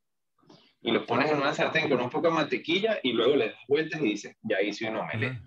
[0.82, 3.60] y los pones en una sartén con un poco de mantequilla y luego le das
[3.68, 5.40] vueltas y dices, ya hice un omelette.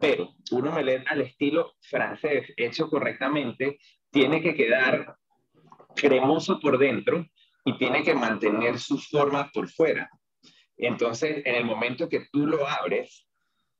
[0.00, 3.78] Pero un omelette al estilo francés, hecho correctamente,
[4.10, 5.16] tiene que quedar
[5.94, 7.26] cremoso por dentro
[7.64, 10.08] y tiene que mantener su forma por fuera.
[10.76, 13.26] Entonces, en el momento que tú lo abres,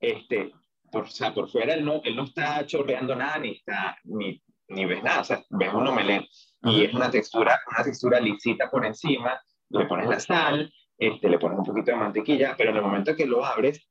[0.00, 0.52] este,
[0.90, 4.42] por, o sea, por fuera él no, él no está chorreando nada, ni, está, ni,
[4.68, 6.26] ni ves nada, o sea, ves un omelette
[6.62, 9.40] y es una textura, una textura lisita por encima,
[9.70, 13.14] le pones la sal, este, le pones un poquito de mantequilla, pero en el momento
[13.14, 13.88] que lo abres,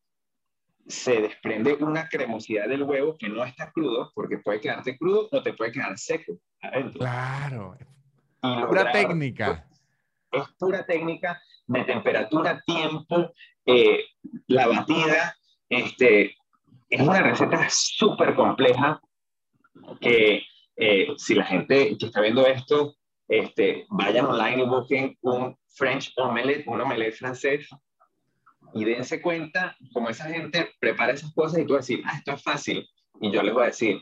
[0.87, 5.43] se desprende una cremosidad del huevo que no está crudo, porque puede quedarte crudo o
[5.43, 6.99] te puede quedar seco adentro.
[6.99, 7.77] Claro.
[7.79, 7.85] Y
[8.41, 9.67] Pura lograr- técnica.
[10.31, 13.31] Es pura técnica de temperatura, tiempo,
[13.65, 14.05] eh,
[14.47, 15.35] la batida.
[15.69, 16.35] Este,
[16.89, 19.01] es una receta súper compleja
[19.99, 20.43] que
[20.75, 22.95] eh, si la gente que está viendo esto,
[23.27, 27.67] este, vayan online y busquen un French omelette, un omelette francés,
[28.73, 32.43] y dense cuenta como esa gente prepara esas cosas y tú decir, ah, esto es
[32.43, 32.87] fácil.
[33.21, 34.01] Y yo les voy a decir,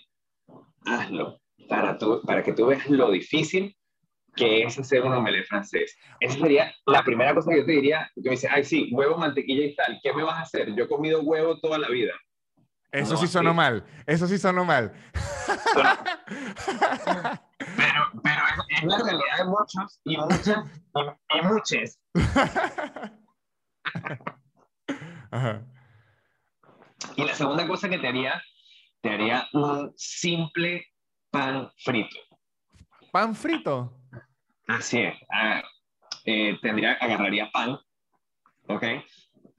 [0.86, 3.76] hazlo para, tú, para que tú veas lo difícil
[4.36, 5.97] que es hacer un omelette francés.
[6.20, 9.18] Esa sería la primera cosa que yo te diría, que me dice, ay, sí, huevo,
[9.18, 10.76] mantequilla y sal, ¿qué me vas a hacer?
[10.76, 12.11] Yo he comido huevo toda la vida.
[12.91, 13.86] Eso No, sí sonó mal.
[14.05, 14.91] Eso sí sonó mal.
[17.78, 20.57] Pero, pero es, es la realidad de muchos y muchas
[20.95, 21.99] y, y muchas.
[25.36, 25.65] Ajá.
[27.17, 28.41] Y la segunda cosa que te haría,
[29.01, 30.88] te haría un simple
[31.29, 32.15] pan frito.
[33.11, 33.99] Pan frito.
[34.65, 35.15] Así es.
[35.29, 35.61] Ah,
[36.23, 37.77] eh, tendría, agarraría pan,
[38.69, 38.83] ¿ok?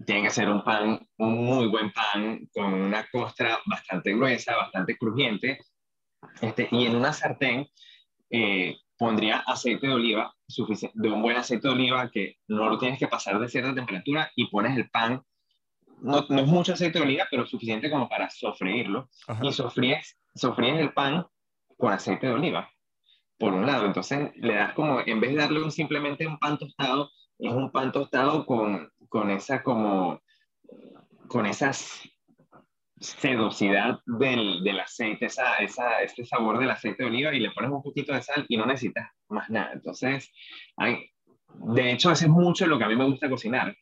[0.06, 4.96] Tiene que ser un pan, un muy buen pan, con una costra bastante gruesa, bastante
[4.96, 5.58] crujiente.
[6.40, 7.66] Este, y en una sartén
[8.30, 10.34] eh, pondría aceite de oliva,
[10.94, 14.30] de un buen aceite de oliva que no lo tienes que pasar de cierta temperatura
[14.34, 15.22] y pones el pan.
[16.00, 19.44] No, no es mucho aceite de oliva, pero suficiente como para sofreírlo Ajá.
[19.44, 21.26] y sofríes, sofríes el pan
[21.76, 22.70] con aceite de oliva,
[23.38, 23.86] por un lado.
[23.86, 27.70] Entonces le das como, en vez de darle un, simplemente un pan tostado, es un
[27.70, 30.20] pan tostado con, con esa como,
[31.28, 31.72] con esa
[32.98, 37.70] sedosidad del, del aceite, esa, esa, este sabor del aceite de oliva y le pones
[37.70, 39.72] un poquito de sal y no necesitas más nada.
[39.72, 40.32] Entonces,
[40.76, 41.10] hay,
[41.54, 43.76] de hecho, eso es mucho lo que a mí me gusta cocinar.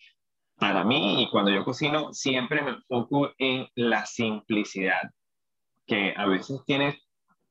[0.59, 5.03] Para mí, y cuando yo cocino, siempre me enfoco en la simplicidad,
[5.87, 6.99] que a veces tiene,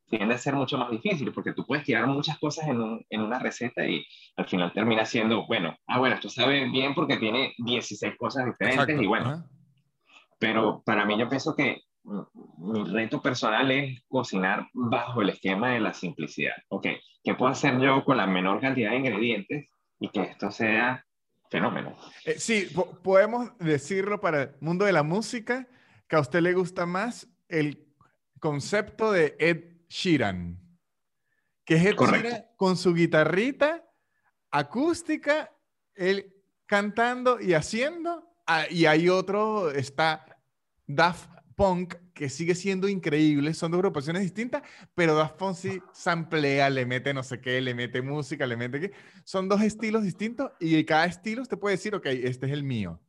[0.07, 3.21] tiende a ser mucho más difícil, porque tú puedes tirar muchas cosas en, un- en
[3.21, 4.05] una receta y
[4.37, 8.83] al final termina siendo, bueno, ah, bueno, esto sabe bien porque tiene 16 cosas diferentes
[8.83, 9.03] Exacto.
[9.03, 9.45] y bueno, Ajá.
[10.39, 11.81] pero para mí yo pienso que
[12.57, 16.55] mi reto personal es cocinar bajo el esquema de la simplicidad.
[16.69, 16.87] Ok,
[17.23, 21.05] ¿qué puedo hacer yo con la menor cantidad de ingredientes y que esto sea
[21.53, 21.95] fenómeno?
[22.25, 25.67] Eh, sí, po- podemos decirlo para el mundo de la música
[26.09, 27.87] que a usted le gusta más el
[28.39, 30.59] concepto de Ed Sheeran,
[31.65, 32.27] que es Ed Correcto.
[32.27, 33.83] Sheeran con su guitarrita
[34.51, 35.51] acústica,
[35.95, 36.33] él
[36.65, 40.25] cantando y haciendo, ah, y hay otro, está
[40.85, 44.61] Daft Punk, que sigue siendo increíble, son dos agrupaciones distintas,
[44.93, 48.79] pero Daft Punk sí samplea, le mete no sé qué, le mete música, le mete
[48.79, 48.91] qué,
[49.23, 52.99] son dos estilos distintos y cada estilo usted puede decir, ok, este es el mío.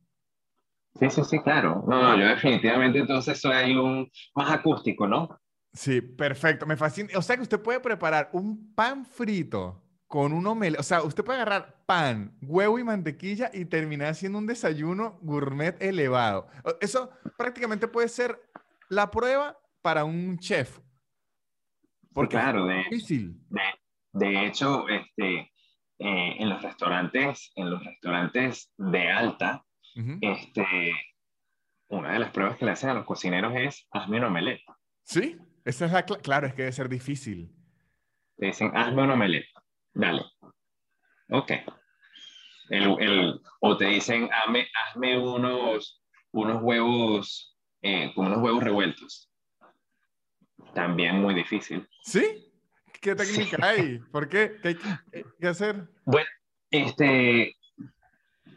[0.99, 1.83] Sí, sí, sí, claro.
[1.87, 5.39] No, no, yo definitivamente entonces soy un más acústico, ¿no?
[5.73, 7.09] Sí, perfecto, me fascina.
[7.17, 11.25] O sea que usted puede preparar un pan frito con un omelette, o sea, usted
[11.25, 16.47] puede agarrar pan, huevo y mantequilla y terminar haciendo un desayuno gourmet elevado.
[16.79, 18.39] Eso prácticamente puede ser
[18.89, 20.79] la prueba para un chef.
[22.13, 23.35] Porque claro, de, es difícil.
[23.49, 23.61] de,
[24.13, 25.51] de hecho, este,
[25.99, 29.65] eh, en los restaurantes, en los restaurantes de alta,
[30.21, 30.91] este,
[31.87, 34.61] una de las pruebas que le hacen a los cocineros es hazme un omelette.
[35.03, 37.53] Sí, esa es la cla- claro, es que debe ser difícil.
[38.37, 39.47] Te dicen, hazme un omelette.
[39.93, 40.23] Dale.
[41.29, 41.51] Ok.
[42.69, 47.54] El, el- o te dicen, hazme, hazme unos, unos huevos,
[47.85, 49.29] eh, como unos huevos revueltos.
[50.73, 51.87] También muy difícil.
[52.03, 52.51] ¿Sí?
[53.01, 53.99] ¿Qué técnica hay?
[54.11, 54.57] ¿Por qué?
[54.61, 55.87] ¿Qué hay que- qué hacer?
[56.05, 56.27] Bueno,
[56.71, 57.55] este,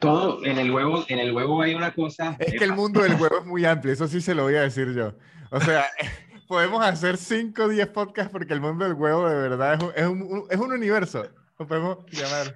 [0.00, 2.36] todo en el huevo, en el huevo hay una cosa.
[2.38, 4.62] Es que el mundo del huevo es muy amplio, eso sí se lo voy a
[4.62, 5.12] decir yo.
[5.50, 5.84] O sea,
[6.48, 9.92] podemos hacer 5 o 10 podcasts porque el mundo del huevo de verdad es un,
[9.94, 11.28] es un- es un universo.
[11.58, 12.54] Lo podemos llamar.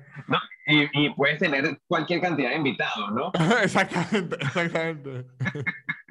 [0.67, 3.33] Y, y puedes tener cualquier cantidad de invitados, ¿no?
[3.63, 5.27] exactamente, exactamente.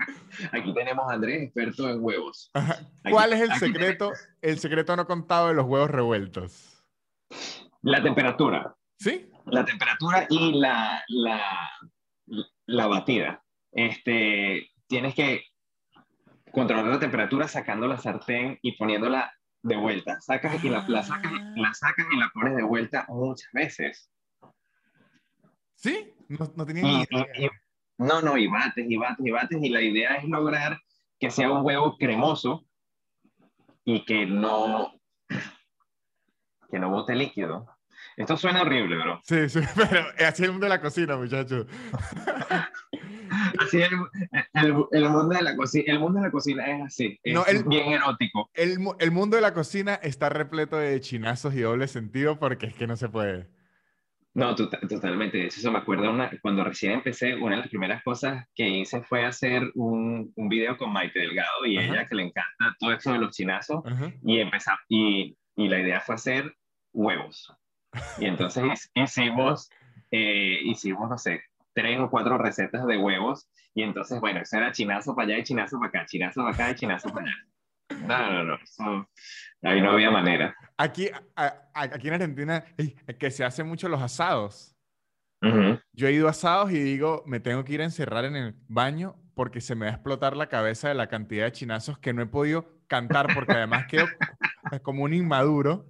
[0.51, 2.49] Aquí tenemos a Andrés, experto en huevos.
[2.53, 6.83] Aquí- ¿Cuál es el secreto, el secreto no contado de los huevos revueltos?
[7.81, 8.75] La temperatura.
[8.99, 9.27] ¿Sí?
[9.45, 11.69] la temperatura y la, la,
[12.67, 13.43] la batida.
[13.71, 15.45] Este, tienes que
[16.51, 19.33] controlar la temperatura sacando la sartén y poniéndola
[19.63, 20.21] de vuelta.
[20.21, 24.11] Sacas y la, la, sacas, la sacas y la pones de vuelta muchas veces.
[25.75, 26.13] ¿Sí?
[26.27, 27.27] No, no tenía Y- idea.
[27.39, 27.49] y-
[28.01, 30.79] no, no, y bates, y bates, y bates, y la idea es lograr
[31.19, 32.65] que sea un huevo cremoso
[33.85, 34.93] y que no,
[36.69, 37.67] que no bote líquido.
[38.17, 39.21] Esto suena horrible, bro.
[39.23, 41.65] Sí, sí, pero así es el mundo de la cocina, muchachos.
[43.59, 43.99] Así es el,
[44.53, 47.45] el- el mundo de la cocina, el mundo de la cocina es así, es No,
[47.45, 48.49] el- bien erótico.
[48.53, 52.73] El, el mundo de la cocina está repleto de chinazos y doble sentido porque es
[52.75, 53.47] que no se puede.
[54.33, 55.47] No, tota- totalmente.
[55.47, 59.25] Eso me acuerdo una, cuando recién empecé, una de las primeras cosas que hice fue
[59.25, 61.87] hacer un, un video con Maite Delgado y Ajá.
[61.87, 63.85] ella que le encanta todo eso de los chinazos.
[63.85, 64.11] Ajá.
[64.23, 66.55] y empezar y, y la idea fue hacer
[66.93, 67.53] huevos
[68.17, 69.69] y entonces hic- hicimos
[70.11, 71.41] eh, hicimos no sé
[71.73, 75.43] tres o cuatro recetas de huevos y entonces bueno eso era chinazo para allá y
[75.43, 77.35] chinazo para acá chinazo para acá y chinazo para allá
[78.07, 79.09] no no no eso-
[79.63, 82.65] ahí no había manera Aquí, a- a- aquí en Argentina,
[83.19, 84.75] que se hacen mucho los asados.
[85.43, 85.79] Ujú.
[85.93, 88.55] Yo he ido a asados y digo, me tengo que ir a encerrar en el
[88.67, 92.13] baño porque se me va a explotar la cabeza de la cantidad de chinazos que
[92.13, 94.05] no he podido cantar porque además quedo
[94.83, 95.85] como un inmaduro.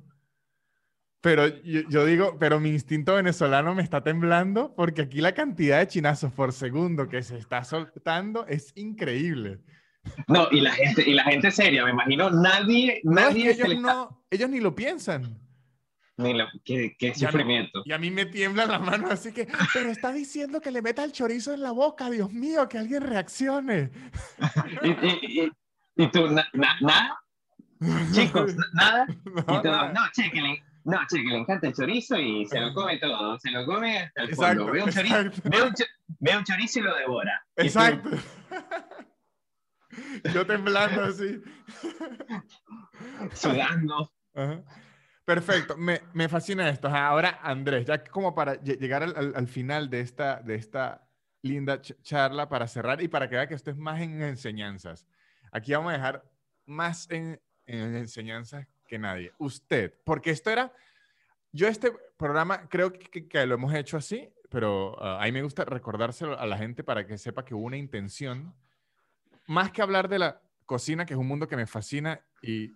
[1.22, 5.80] Pero yo, yo digo, pero mi instinto venezolano me está temblando porque aquí la cantidad
[5.80, 9.60] de chinazos por segundo que se está soltando es increíble.
[10.28, 13.52] No y la gente y la gente seria me imagino nadie No, es que nadie
[13.52, 15.38] ellos, no, ellos ni lo piensan.
[16.18, 19.48] ni lo- qué, qué no- sufrimiento Y a mí me tiemblan las manos así que,
[19.74, 23.02] pero está diciendo que le meta el chorizo en la boca, Dios mío, que alguien
[23.04, 23.92] reaccione.
[24.84, 25.52] y, y- y-
[26.04, 27.18] y tú na- na- nada
[28.14, 29.94] chicos na- nada No, Y todo, nada.
[29.94, 32.98] no, che, que le, no, che, que le encanta el chorizo y se lo come
[32.98, 34.66] todo, se lo come hasta el fondo.
[34.68, 35.74] Ve un, chorizo, ve, un
[36.20, 37.44] ve un chorizo y lo devora.
[37.56, 38.10] Exacto.
[40.34, 41.42] Yo temblando así.
[43.34, 44.12] sudando.
[44.34, 44.64] Ajá.
[45.26, 46.88] Perfecto, me, me fascina esto.
[46.88, 51.08] Ahora, Andrés, ya como para lle- llegar al, al- al final de esta, de esta
[51.44, 55.08] linda ch- charla, para cerrar y para que vea que esto es más en enseñanzas.
[55.52, 56.24] Aquí vamos a dejar
[56.66, 59.32] más en, en enseñanzas que nadie.
[59.38, 60.74] Usted, porque esto era,
[61.52, 65.44] yo este programa creo que, que- lo hemos hecho así, pero ah, a mí me
[65.44, 68.54] gusta recordárselo a la gente para que sepa que hubo una intención,
[69.52, 72.76] más que hablar de la cocina, que es un mundo que me fascina y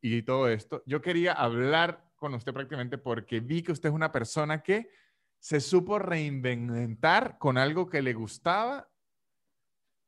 [0.00, 4.12] y todo esto, yo quería hablar con usted prácticamente porque vi que usted es una
[4.12, 4.90] persona que
[5.38, 8.88] se supo reinventar con algo que le gustaba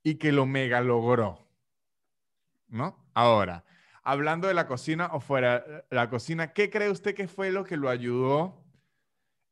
[0.02, 1.48] y que lo mega logró.
[2.68, 3.04] ¿No?
[3.14, 3.64] Ahora,
[4.02, 7.76] hablando de la cocina o fuera la cocina, ¿qué cree usted que fue lo que
[7.76, 8.59] lo ayudó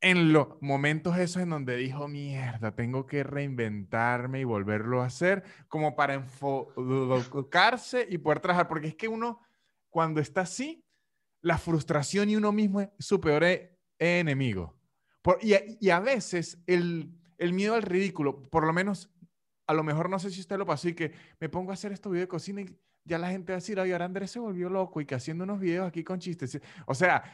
[0.00, 5.42] en los momentos esos en donde dijo, mierda, tengo que reinventarme y volverlo a hacer,
[5.66, 8.68] como para enfocarse y poder trabajar?
[8.68, 9.40] Porque es que uno
[9.90, 10.84] cuando está así,
[11.40, 14.76] la frustración y uno mismo es su peor e- enemigo.
[15.22, 19.10] Por- y, a, veces el, el miedo al ridículo, por lo menos,
[19.66, 21.92] a lo mejor no sé si usted lo pasó y que me pongo a hacer
[21.92, 24.38] estos videos de cocina y ya la gente va a decir, ay, ahora Andrés se
[24.38, 26.60] volvió loco y que haciendo unos videos aquí con chistes.
[26.86, 27.24] O sea,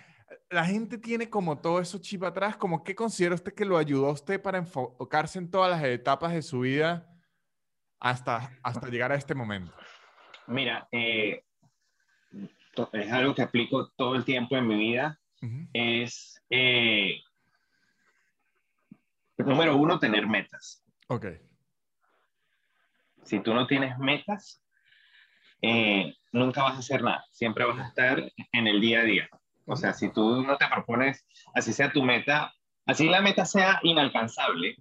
[0.50, 4.08] la gente tiene como todo eso chip atrás, como qué considera usted que lo ayudó
[4.08, 7.10] a usted para enfocarse en todas las etapas de su vida
[8.00, 9.72] hasta, hasta llegar a este momento.
[10.46, 11.42] Mira, eh,
[12.92, 15.18] es algo que aplico todo el tiempo en mi vida.
[15.72, 17.20] Es, eh,
[19.36, 20.82] número uno, tener metas.
[21.08, 21.26] Ok.
[23.24, 24.62] Si tú no tienes metas,
[25.60, 27.24] eh, nunca vas a hacer nada.
[27.30, 29.28] Siempre vas a estar en el día a día.
[29.66, 32.52] O sea, si tú no te propones, así sea tu meta,
[32.86, 34.76] así la meta sea inalcanzable,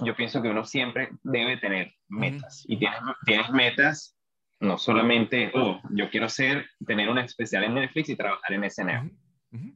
[0.00, 2.64] yo pienso que uno siempre debe tener metas.
[2.66, 4.16] Y tienes, tienes metas,
[4.60, 9.06] no solamente, oh, yo quiero ser, tener una especial en Netflix y trabajar en SNL.
[9.06, 9.16] Ujú.
[9.52, 9.74] Ujú.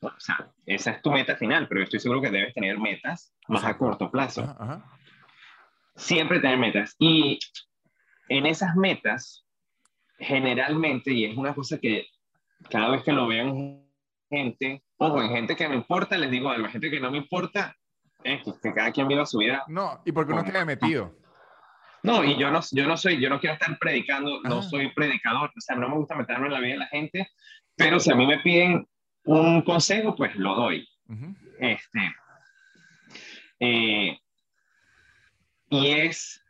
[0.00, 3.34] O sea, esa es tu meta final, pero yo estoy seguro que debes tener metas
[3.48, 4.42] más a corto plazo.
[4.42, 4.84] Ajá, ajá.
[5.96, 6.94] Siempre tener metas.
[6.98, 7.38] Y
[8.28, 9.46] en esas metas,
[10.18, 12.06] generalmente, y es una cosa que
[12.70, 13.82] cada vez que lo vean
[14.30, 17.76] gente, ojo, en gente que me importa, les digo algo, gente que no me importa,
[18.22, 21.14] es que cada quien viva su vida No, y porque uno Como- queda metido.
[22.02, 24.68] No, y yo no, yo no soy, yo no quiero estar predicando, no Ajá.
[24.68, 27.30] soy predicador, o sea, no me gusta meterme en la vida de la gente,
[27.76, 28.86] pero si a mí me piden
[29.24, 30.86] un consejo, pues lo doy.
[31.08, 31.34] Ujú.
[31.60, 32.14] Este,
[33.60, 34.18] eh,
[35.70, 36.42] y es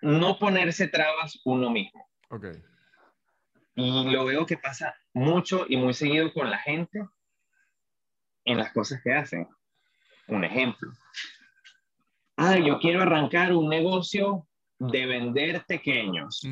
[0.00, 2.08] no ponerse trabas uno mismo.
[2.30, 2.46] Ok.
[3.74, 7.00] Y lo veo que pasa mucho y muy seguido con la gente
[8.44, 9.48] en las cosas que hacen.
[10.28, 10.92] Un ejemplo.
[12.36, 14.46] Ah, yo quiero arrancar un negocio
[14.78, 16.42] de vender pequeños.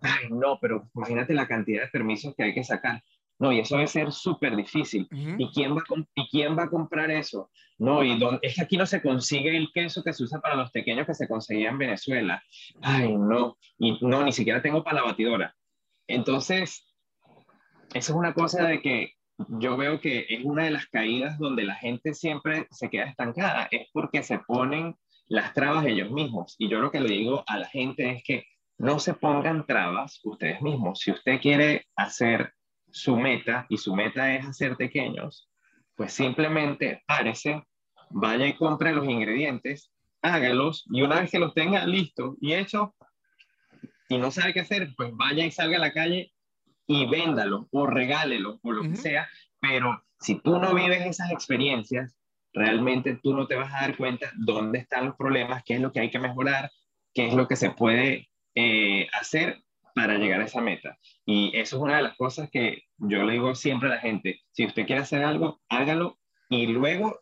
[0.00, 3.04] Ay, no, pero imagínate la cantidad de permisos que hay que sacar.
[3.38, 5.06] No, y eso debe ser súper difícil.
[5.12, 7.50] ¿Y, quién va a ¿Y quién va a comprar eso?
[7.78, 10.72] No, y es que aquí no se consigue el queso que se usa para los
[10.72, 12.42] pequeños que se conseguía en Venezuela.
[12.82, 15.54] Ay, no, y no, ni siquiera tengo para la batidora.
[16.08, 16.87] Entonces,
[17.94, 19.14] eso es una cosa de que
[19.48, 23.68] yo veo que es una de las caídas donde la gente siempre se queda estancada,
[23.70, 24.96] es porque se ponen
[25.28, 26.56] las trabas ellos mismos.
[26.58, 28.46] Y yo lo que le digo a la gente es que
[28.78, 31.00] no se pongan trabas ustedes mismos.
[31.00, 32.52] Si usted quiere hacer
[32.90, 35.48] su meta y su meta es hacer pequeños,
[35.94, 37.62] pues simplemente párese,
[38.10, 42.90] vaya y compre los ingredientes, hágalos y una vez que los tenga listos y hechos
[44.08, 46.32] y no sabe qué hacer, pues vaya y salga a la calle
[46.88, 49.28] y véndalo o regálelo o lo que sea,
[49.60, 52.16] pero si tú no vives esas experiencias,
[52.52, 55.92] realmente tú no te vas a dar cuenta dónde están los problemas, qué es lo
[55.92, 56.70] que hay que mejorar,
[57.14, 59.62] qué es lo que se puede eh, hacer
[59.94, 60.98] para llegar a esa meta.
[61.26, 64.40] Y eso es una de las cosas que yo le digo siempre a la gente,
[64.52, 66.18] si usted quiere hacer algo, hágalo
[66.48, 67.20] y luego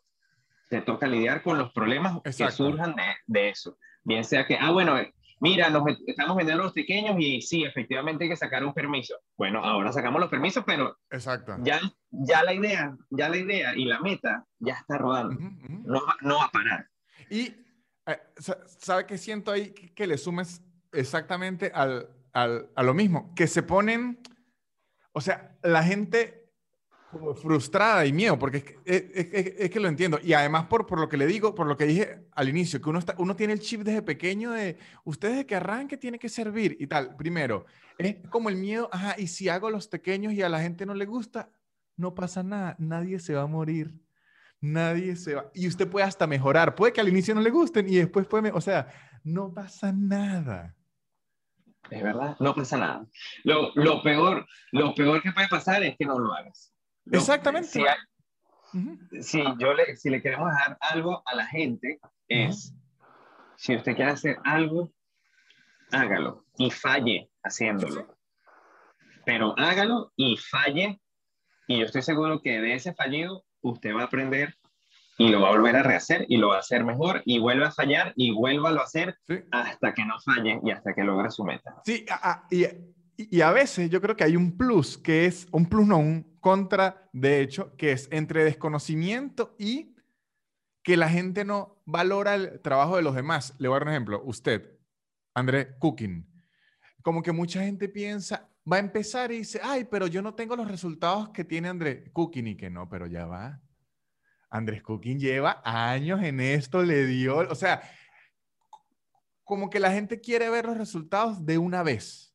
[0.71, 3.79] te toca lidiar con los problemas que surjan de, de, eso.
[4.05, 4.97] Bien sea que, ah, bueno,
[5.41, 9.17] mira, nos estamos vendiendo los pequeños y sí, efectivamente hay que sacar un permiso.
[9.37, 11.57] Bueno, ahora sacamos los permisos, pero Exacto.
[11.61, 11.81] Ya,
[12.11, 15.37] ya la idea, ya la idea y la meta ya está rodando.
[15.85, 16.89] No, no, va a parar.
[17.31, 17.55] Y,
[18.07, 18.21] eh,
[18.79, 19.73] ¿sabe qué siento ahí?
[19.73, 20.63] Que le sumes
[20.93, 24.21] exactamente al, al, a lo mismo, que se ponen,
[25.13, 26.46] o sea, la gente
[27.11, 30.19] como frustrada y miedo, porque es que, lo entiendo.
[30.23, 32.91] Y además por, por, lo que le digo, por lo que dije al inicio, que
[32.91, 36.29] uno, está, uno tiene el chip desde pequeño de, ustedes de que arranque tiene que
[36.29, 37.17] servir y tal.
[37.17, 37.65] Primero,
[37.99, 40.95] es como el miedo, ajá, y si hago los pequeños y a la gente no
[40.95, 41.51] le gusta,
[41.97, 43.95] no pasa nada, nadie se va a morir.
[44.61, 45.51] Nadie se va.
[45.55, 46.75] Y usted puede hasta mejorar.
[46.75, 48.89] Puede que al inicio no le gusten y después puede, o sea,
[49.23, 50.75] no pasa nada.
[51.91, 53.07] Es verdad, no pasa nada.
[53.45, 56.73] Lo, lo, peor, lo peor que puede pasar es que no lo hagas.
[57.11, 57.85] Exactamente.
[59.21, 61.99] Si, yo le, si le queremos dejar algo a la gente,
[62.29, 62.75] es,
[63.57, 64.93] si usted quiere hacer algo,
[65.93, 68.15] hágalo y falle haciéndolo.
[69.25, 71.01] Pero hágalo y falle,
[71.67, 74.55] y yo estoy seguro que de ese fallido usted va a aprender
[75.19, 77.65] y lo va a volver a rehacer y lo va a hacer mejor y vuelve
[77.65, 79.17] a fallar y vuelva a hacer
[79.51, 81.81] hasta que no falle y hasta que logre su meta.
[81.85, 82.05] Sí,
[82.51, 82.67] y,
[83.17, 86.36] y, a veces yo creo que hay un plus que es, un plus no, un
[86.47, 89.97] contra, de hecho, que es entre desconocimiento y
[90.85, 93.57] que la gente no valora el trabajo de los demás.
[93.59, 94.23] Le voy a dar un ejemplo.
[94.25, 94.79] Usted,
[95.35, 96.25] André Cooking.
[97.03, 100.55] Como que mucha gente piensa, va a empezar y dice, ay, pero yo no tengo
[100.55, 103.61] los resultados que tiene André Cooking y que no, pero ya va.
[104.49, 107.83] Andrés Cooking lleva años en esto, le dio, o sea,
[109.43, 112.26] como que la gente quiere ver los resultados de una vez.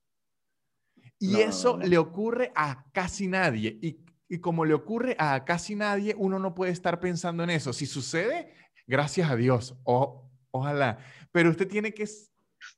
[1.22, 3.78] Y eso le ocurre a casi nadie.
[3.80, 7.74] Y, y, como le ocurre a casi nadie, uno no puede estar pensando en eso.
[7.74, 8.56] Si sucede,
[8.88, 9.78] gracias a Dios.
[9.84, 10.98] O, ojalá.
[11.32, 12.08] Pero usted tiene que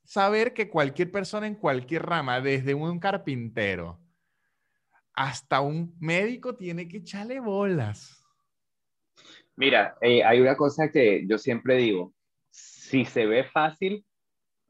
[0.03, 4.01] saber que cualquier persona en cualquier rama, desde un carpintero
[5.13, 8.25] hasta un médico, tiene que echarle bolas.
[9.55, 12.13] Mira, eh, hay una cosa que yo siempre digo.
[12.49, 14.05] Si se ve fácil,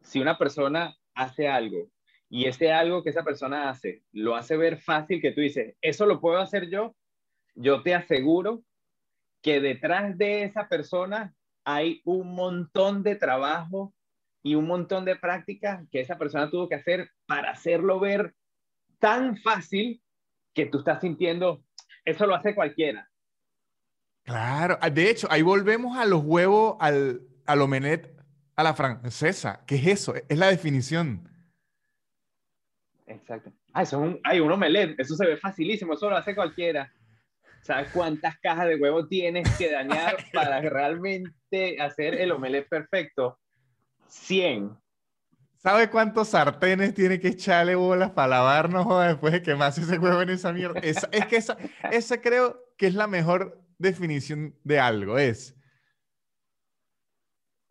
[0.03, 1.92] si una persona hace algo
[2.33, 6.07] y ese algo que esa persona hace lo hace ver fácil que tú dices, eso
[6.07, 6.95] lo puedo hacer yo,
[7.53, 8.63] yo te aseguro
[9.43, 13.93] que detrás de esa persona hay un montón de trabajo
[14.41, 18.33] y un montón de prácticas que esa persona tuvo que hacer para hacerlo ver
[18.97, 20.01] tan fácil
[20.55, 21.63] que tú estás sintiendo,
[22.03, 23.11] eso lo hace cualquiera.
[24.23, 28.11] Claro, de hecho, ahí volvemos a los huevos, al, al omelet
[28.55, 29.63] a la francesa.
[29.67, 30.15] ¿Qué es eso?
[30.15, 31.29] Es la definición.
[33.07, 33.51] Exacto.
[33.73, 36.91] Ah, eso es un, hay un omelette, eso se ve facilísimo, eso lo hace cualquiera.
[37.61, 43.39] ¿Sabes cuántas cajas de huevo tienes que dañar para realmente hacer el omelette perfecto?
[44.07, 44.77] 100.
[45.57, 50.21] ¿Sabe cuántos sartenes tiene que echarle bolas para lavarnos después de que más ese huevo
[50.21, 50.79] en esa mierda?
[50.81, 51.57] es que esa,
[51.89, 55.17] esa creo que es la mejor definición de algo.
[55.17, 55.55] Es,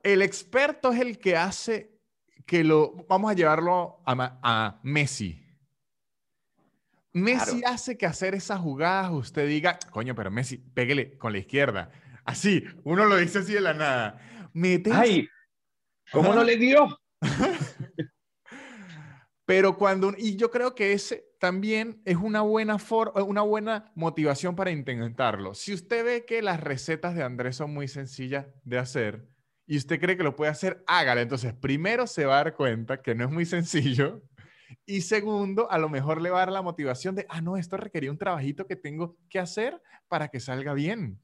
[0.02, 1.91] el experto es el que hace
[2.47, 5.39] que lo vamos a llevarlo a, a Messi.
[7.14, 11.90] Messi hace que hacer esas jugadas usted diga, coño, pero Messi, pégale con la izquierda.
[12.24, 14.19] Así, uno lo dice así de la nada.
[14.93, 15.28] ¡Ay!
[16.10, 16.98] ¿Cómo no le dio?
[19.44, 24.55] pero cuando, y yo creo que ese, también es una buena, for- una buena motivación
[24.56, 25.55] para intentarlo.
[25.55, 29.28] Si usted ve que las recetas de Andrés son muy sencillas de hacer
[29.66, 31.20] y usted cree que lo puede hacer, hágalo.
[31.20, 34.22] Entonces, primero se va a dar cuenta que no es muy sencillo.
[34.86, 37.76] Y segundo, a lo mejor le va a dar la motivación de, ah, no, esto
[37.76, 41.18] requería un trabajito que tengo que hacer para que salga bien.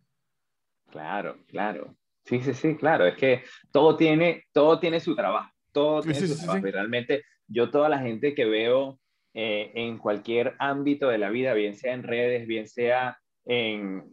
[0.90, 1.96] Claro, claro.
[2.24, 3.06] Sí, sí, sí, claro.
[3.06, 3.42] Es que
[3.72, 5.50] todo tiene, todo tiene su trabajo.
[5.72, 6.66] Todo Sí, tiene sí, su sí, trabajo.
[6.66, 9.00] Y realmente yo toda la gente que veo
[9.34, 14.04] eh, en cualquier ámbito de la vida, bien sea en redes, bien sea en,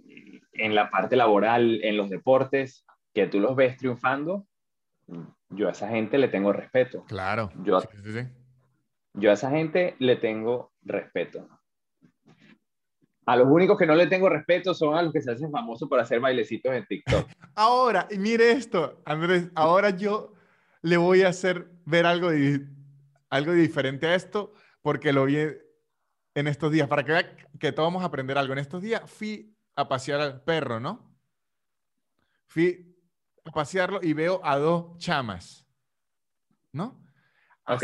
[0.54, 2.85] en la parte laboral, en los deportes,
[3.16, 4.46] que tú los ves triunfando,
[5.50, 7.06] yo a esa gente le tengo respeto.
[7.06, 7.50] Claro.
[7.64, 8.28] Yo- Sí, sí, sí.
[9.14, 11.48] Yo a esa gente le tengo respeto.
[13.26, 15.88] A los únicos que no le tengo respeto son a los que se hacen famosos
[15.88, 17.26] por hacer bailecitos en TikTok.
[17.56, 20.34] Ahora, y mire esto, Andrés, ahora yo
[20.82, 22.30] le voy a hacer ver algo,
[23.30, 25.38] algo diferente a esto, porque lo vi
[26.36, 28.52] en estos días, para que vea que todos vamos a aprender algo.
[28.52, 31.16] En estos días fui a pasear al perro, ¿no?
[32.48, 32.95] Fui
[33.46, 35.68] a pasearlo y veo a dos chamas,
[36.74, 37.02] ¿no?
[37.68, 37.84] Ok.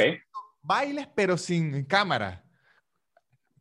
[0.61, 2.43] Bailes, pero sin cámara.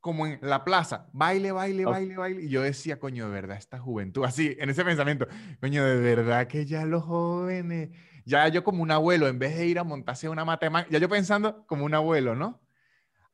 [0.00, 1.08] Como en la plaza.
[1.12, 2.42] Baile, baile, baile, baile.
[2.42, 4.24] Y yo decía, coño, de verdad, esta juventud.
[4.24, 5.26] Así, en ese pensamiento.
[5.60, 7.90] Coño, de verdad que ya los jóvenes.
[8.24, 10.90] Ya yo como un abuelo, en vez de ir a montarse una matemática.
[10.90, 12.62] Ya yo pensando como un abuelo, ¿no?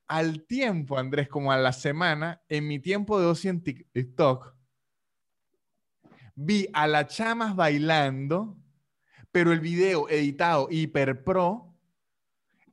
[0.08, 4.55] Al tiempo, Andrés, como a la semana, en mi tiempo de ocio en TikTok,
[6.36, 8.56] vi a las chamas bailando,
[9.32, 11.74] pero el video editado hiper pro,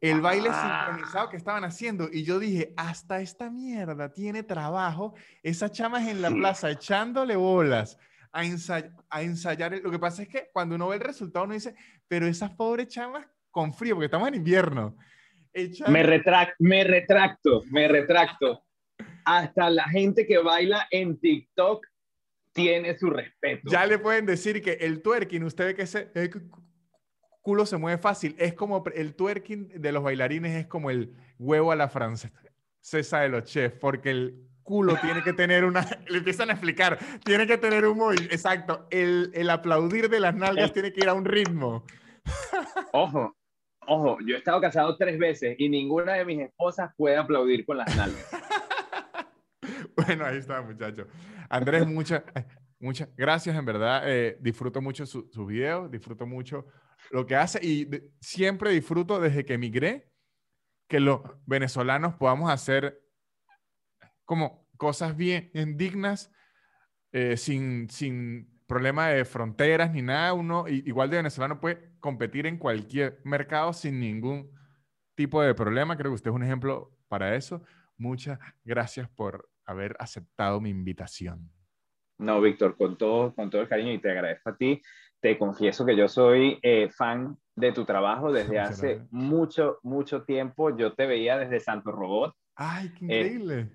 [0.01, 0.85] el baile Ah.
[0.91, 2.09] sincronizado que estaban haciendo.
[2.11, 5.13] Y yo dije, hasta esta mierda tiene trabajo.
[5.41, 7.97] Esas chamas en la plaza echándole bolas
[8.33, 9.73] a, ensay- a ensayar.
[9.73, 11.73] el- Lo que pasa es que cuando uno ve el resultado, uno dice,
[12.07, 14.97] pero esas pobres chamas con frío, porque estamos en invierno.
[15.87, 18.63] Me, retrac- me retracto, me retracto.
[19.23, 21.85] Hasta la gente que baila en TikTok
[22.53, 23.63] tiene su respeto.
[23.69, 26.63] Ya le pueden decir que el twerking, usted ve que ese eh, cu-
[27.41, 28.35] culo se mueve fácil.
[28.37, 33.29] Es como el twerking de los bailarines es como el huevo a la francesa de
[33.29, 37.57] los chefs, porque el culo tiene que tener una, le empiezan a explicar, tiene que
[37.57, 41.13] tener un movimiento, exacto, el, el aplaudir de las nalgas El- tiene que ir a
[41.13, 41.83] un ritmo.
[42.93, 43.35] Ojo,
[43.87, 47.77] ojo, yo he estado casado tres veces y ninguna de mis esposas puede aplaudir con
[47.77, 48.25] las nalgas.
[49.95, 51.07] Bueno, ahí está, muchacho.
[51.53, 52.23] Andrés, muchas
[52.79, 54.01] muchas gracias, en verdad.
[54.05, 56.65] eh, disfruto mucho su- sus videos, disfruto mucho
[57.11, 57.87] lo que hace y
[58.19, 60.09] siempre disfruto desde que emigré
[60.87, 62.99] que los venezolanos podamos hacer
[64.25, 66.31] como cosas bien dignas,
[67.11, 70.33] eh, sin, sin problema de fronteras ni nada.
[70.33, 74.49] Uno, igual de venezolano, puede competir en cualquier mercado sin ningún
[75.15, 75.95] tipo de problema.
[75.97, 77.63] Creo que usted es un ejemplo para eso.
[77.97, 81.49] Muchas gracias por haber aceptado mi invitación.
[82.17, 84.81] No, Víctor, con todo, con todo el cariño y te agradezco a ti.
[85.19, 90.75] Te confieso que yo soy eh, fan de tu trabajo desde hace mucho, mucho tiempo.
[90.75, 93.69] Yo te veía desde Santo Robot ¡Ay, qué Eh, increíble!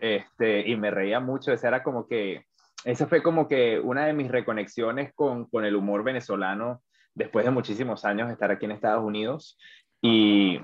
[0.00, 1.52] este, y me reía mucho.
[1.52, 2.44] Esa era como que,
[2.84, 6.82] esa fue como que una de mis reconexiones con, con el humor venezolano
[7.14, 9.58] después de muchísimos años de estar aquí en Estados Unidos.
[10.00, 10.60] Y,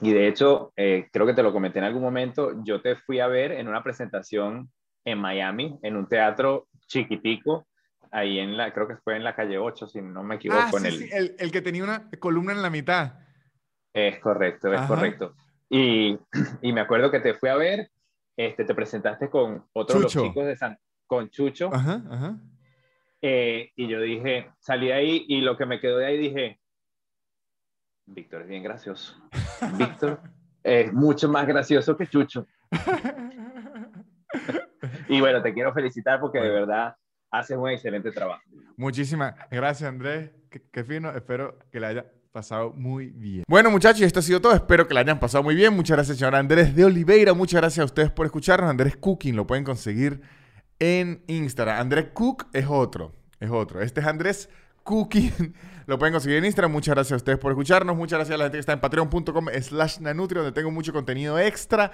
[0.00, 3.20] y de hecho, eh, creo que te lo comenté en algún momento, yo te fui
[3.20, 4.70] a ver en una presentación
[5.04, 7.66] en Miami, en un teatro chiquitico,
[8.10, 10.60] ahí en la, creo que fue en la calle 8, si no me equivoco.
[10.60, 13.14] ah, en sí, el, sí, el, el que tenía una columna en la mitad.
[13.92, 14.88] Es correcto, es Ajá.
[14.88, 15.34] correcto.
[15.68, 16.18] Y,
[16.62, 17.90] y me acuerdo que te fui a ver,
[18.36, 22.38] este, te presentaste con otros de los chicos de San, con Chucho, Ajá, ajá.
[23.22, 26.60] eh, y yo dije, salí de ahí y lo que me quedó de ahí dije,
[28.08, 29.16] Víctor es bien gracioso.
[29.76, 30.20] Víctor
[30.62, 32.46] es mucho más gracioso que Chucho.
[35.08, 36.96] Y bueno, te quiero felicitar porque de verdad
[37.30, 38.42] haces un excelente trabajo.
[38.76, 40.30] Muchísimas gracias, Andrés.
[40.50, 41.10] Qué, qué fino.
[41.10, 43.44] Espero que le haya pasado muy bien.
[43.48, 44.54] Bueno, muchachos, esto ha sido todo.
[44.54, 45.74] Espero que le hayan pasado muy bien.
[45.74, 47.34] Muchas gracias, señor Andrés de Oliveira.
[47.34, 48.70] Muchas gracias a ustedes por escucharnos.
[48.70, 50.20] Andrés Cooking lo pueden conseguir
[50.78, 51.80] en Instagram.
[51.80, 53.12] Andrés Cook es otro.
[53.40, 53.80] Es otro.
[53.80, 54.50] Este es Andrés
[54.84, 55.54] Cooking.
[55.88, 56.70] Lo pueden conseguir en Instagram.
[56.70, 57.96] Muchas gracias a ustedes por escucharnos.
[57.96, 61.38] Muchas gracias a la gente que está en patreon.com slash nanutria, donde tengo mucho contenido
[61.38, 61.90] extra.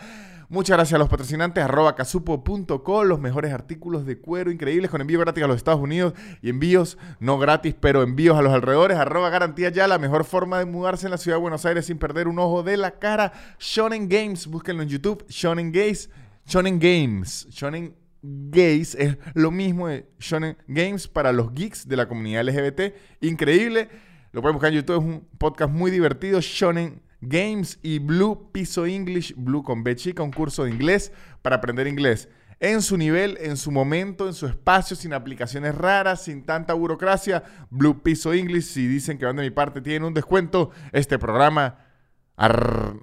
[0.49, 5.21] Muchas gracias a los patrocinantes, arroba casupo.co, los mejores artículos de cuero increíbles con envío
[5.21, 6.12] gratis a los Estados Unidos
[6.43, 10.59] y envíos no gratis, pero envíos a los alrededores, arroba garantía ya, la mejor forma
[10.59, 13.33] de mudarse en la ciudad de Buenos Aires sin perder un ojo de la cara.
[13.61, 16.11] Shonen Games, búsquenlo en YouTube, Shonen Games,
[16.47, 17.95] Shonen Games, Shonen
[18.27, 22.95] Gays es lo mismo de Shonen Games para los geeks de la comunidad LGBT.
[23.21, 23.89] Increíble.
[24.33, 24.97] Lo pueden buscar en YouTube.
[24.97, 26.41] Es un podcast muy divertido.
[26.41, 31.57] Shonen Games y Blue Piso English, Blue con B chica, un curso de inglés para
[31.57, 32.29] aprender inglés
[32.61, 37.43] en su nivel, en su momento, en su espacio, sin aplicaciones raras, sin tanta burocracia.
[37.69, 40.71] Blue Piso English, si dicen que van de mi parte, tienen un descuento.
[40.93, 41.79] Este programa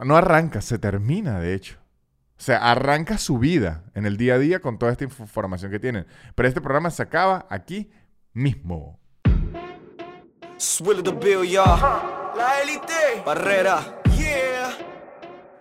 [0.04, 1.81] no arranca, se termina, de hecho.
[2.42, 5.78] O sea, arranca su vida en el día a día con toda esta información que
[5.78, 6.08] tienen.
[6.34, 7.92] Pero este programa se acaba aquí
[8.34, 9.00] mismo.
[10.58, 11.80] Swill the bill, y'all.
[12.36, 13.22] La élite.
[13.24, 14.02] Barrera.
[14.18, 14.76] Yeah.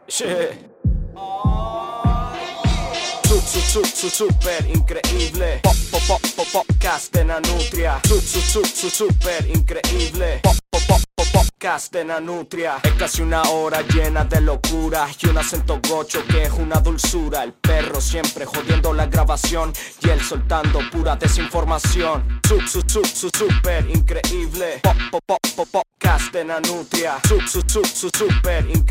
[0.06, 1.49] Yeah.
[3.30, 5.60] Su, su, su, su, super increíble.
[5.62, 8.00] Pop, pop, pop, pop, podcast de Nanutria.
[8.02, 10.40] Su, su, su, su, super increíble.
[10.42, 12.04] Pop, pop, pop, pop, podcast de.
[12.82, 17.44] Es casi una hora llena de locura y un acento gocho que es una dulzura.
[17.44, 22.40] El perro siempre jodiendo la grabación y él soltando pura desinformación.
[22.48, 24.80] Su, su, su, su, super increíble.
[24.82, 27.18] Pop, pop, pop, podcast de Nanutria.
[27.28, 28.90] Su, su, su, su, super increíble.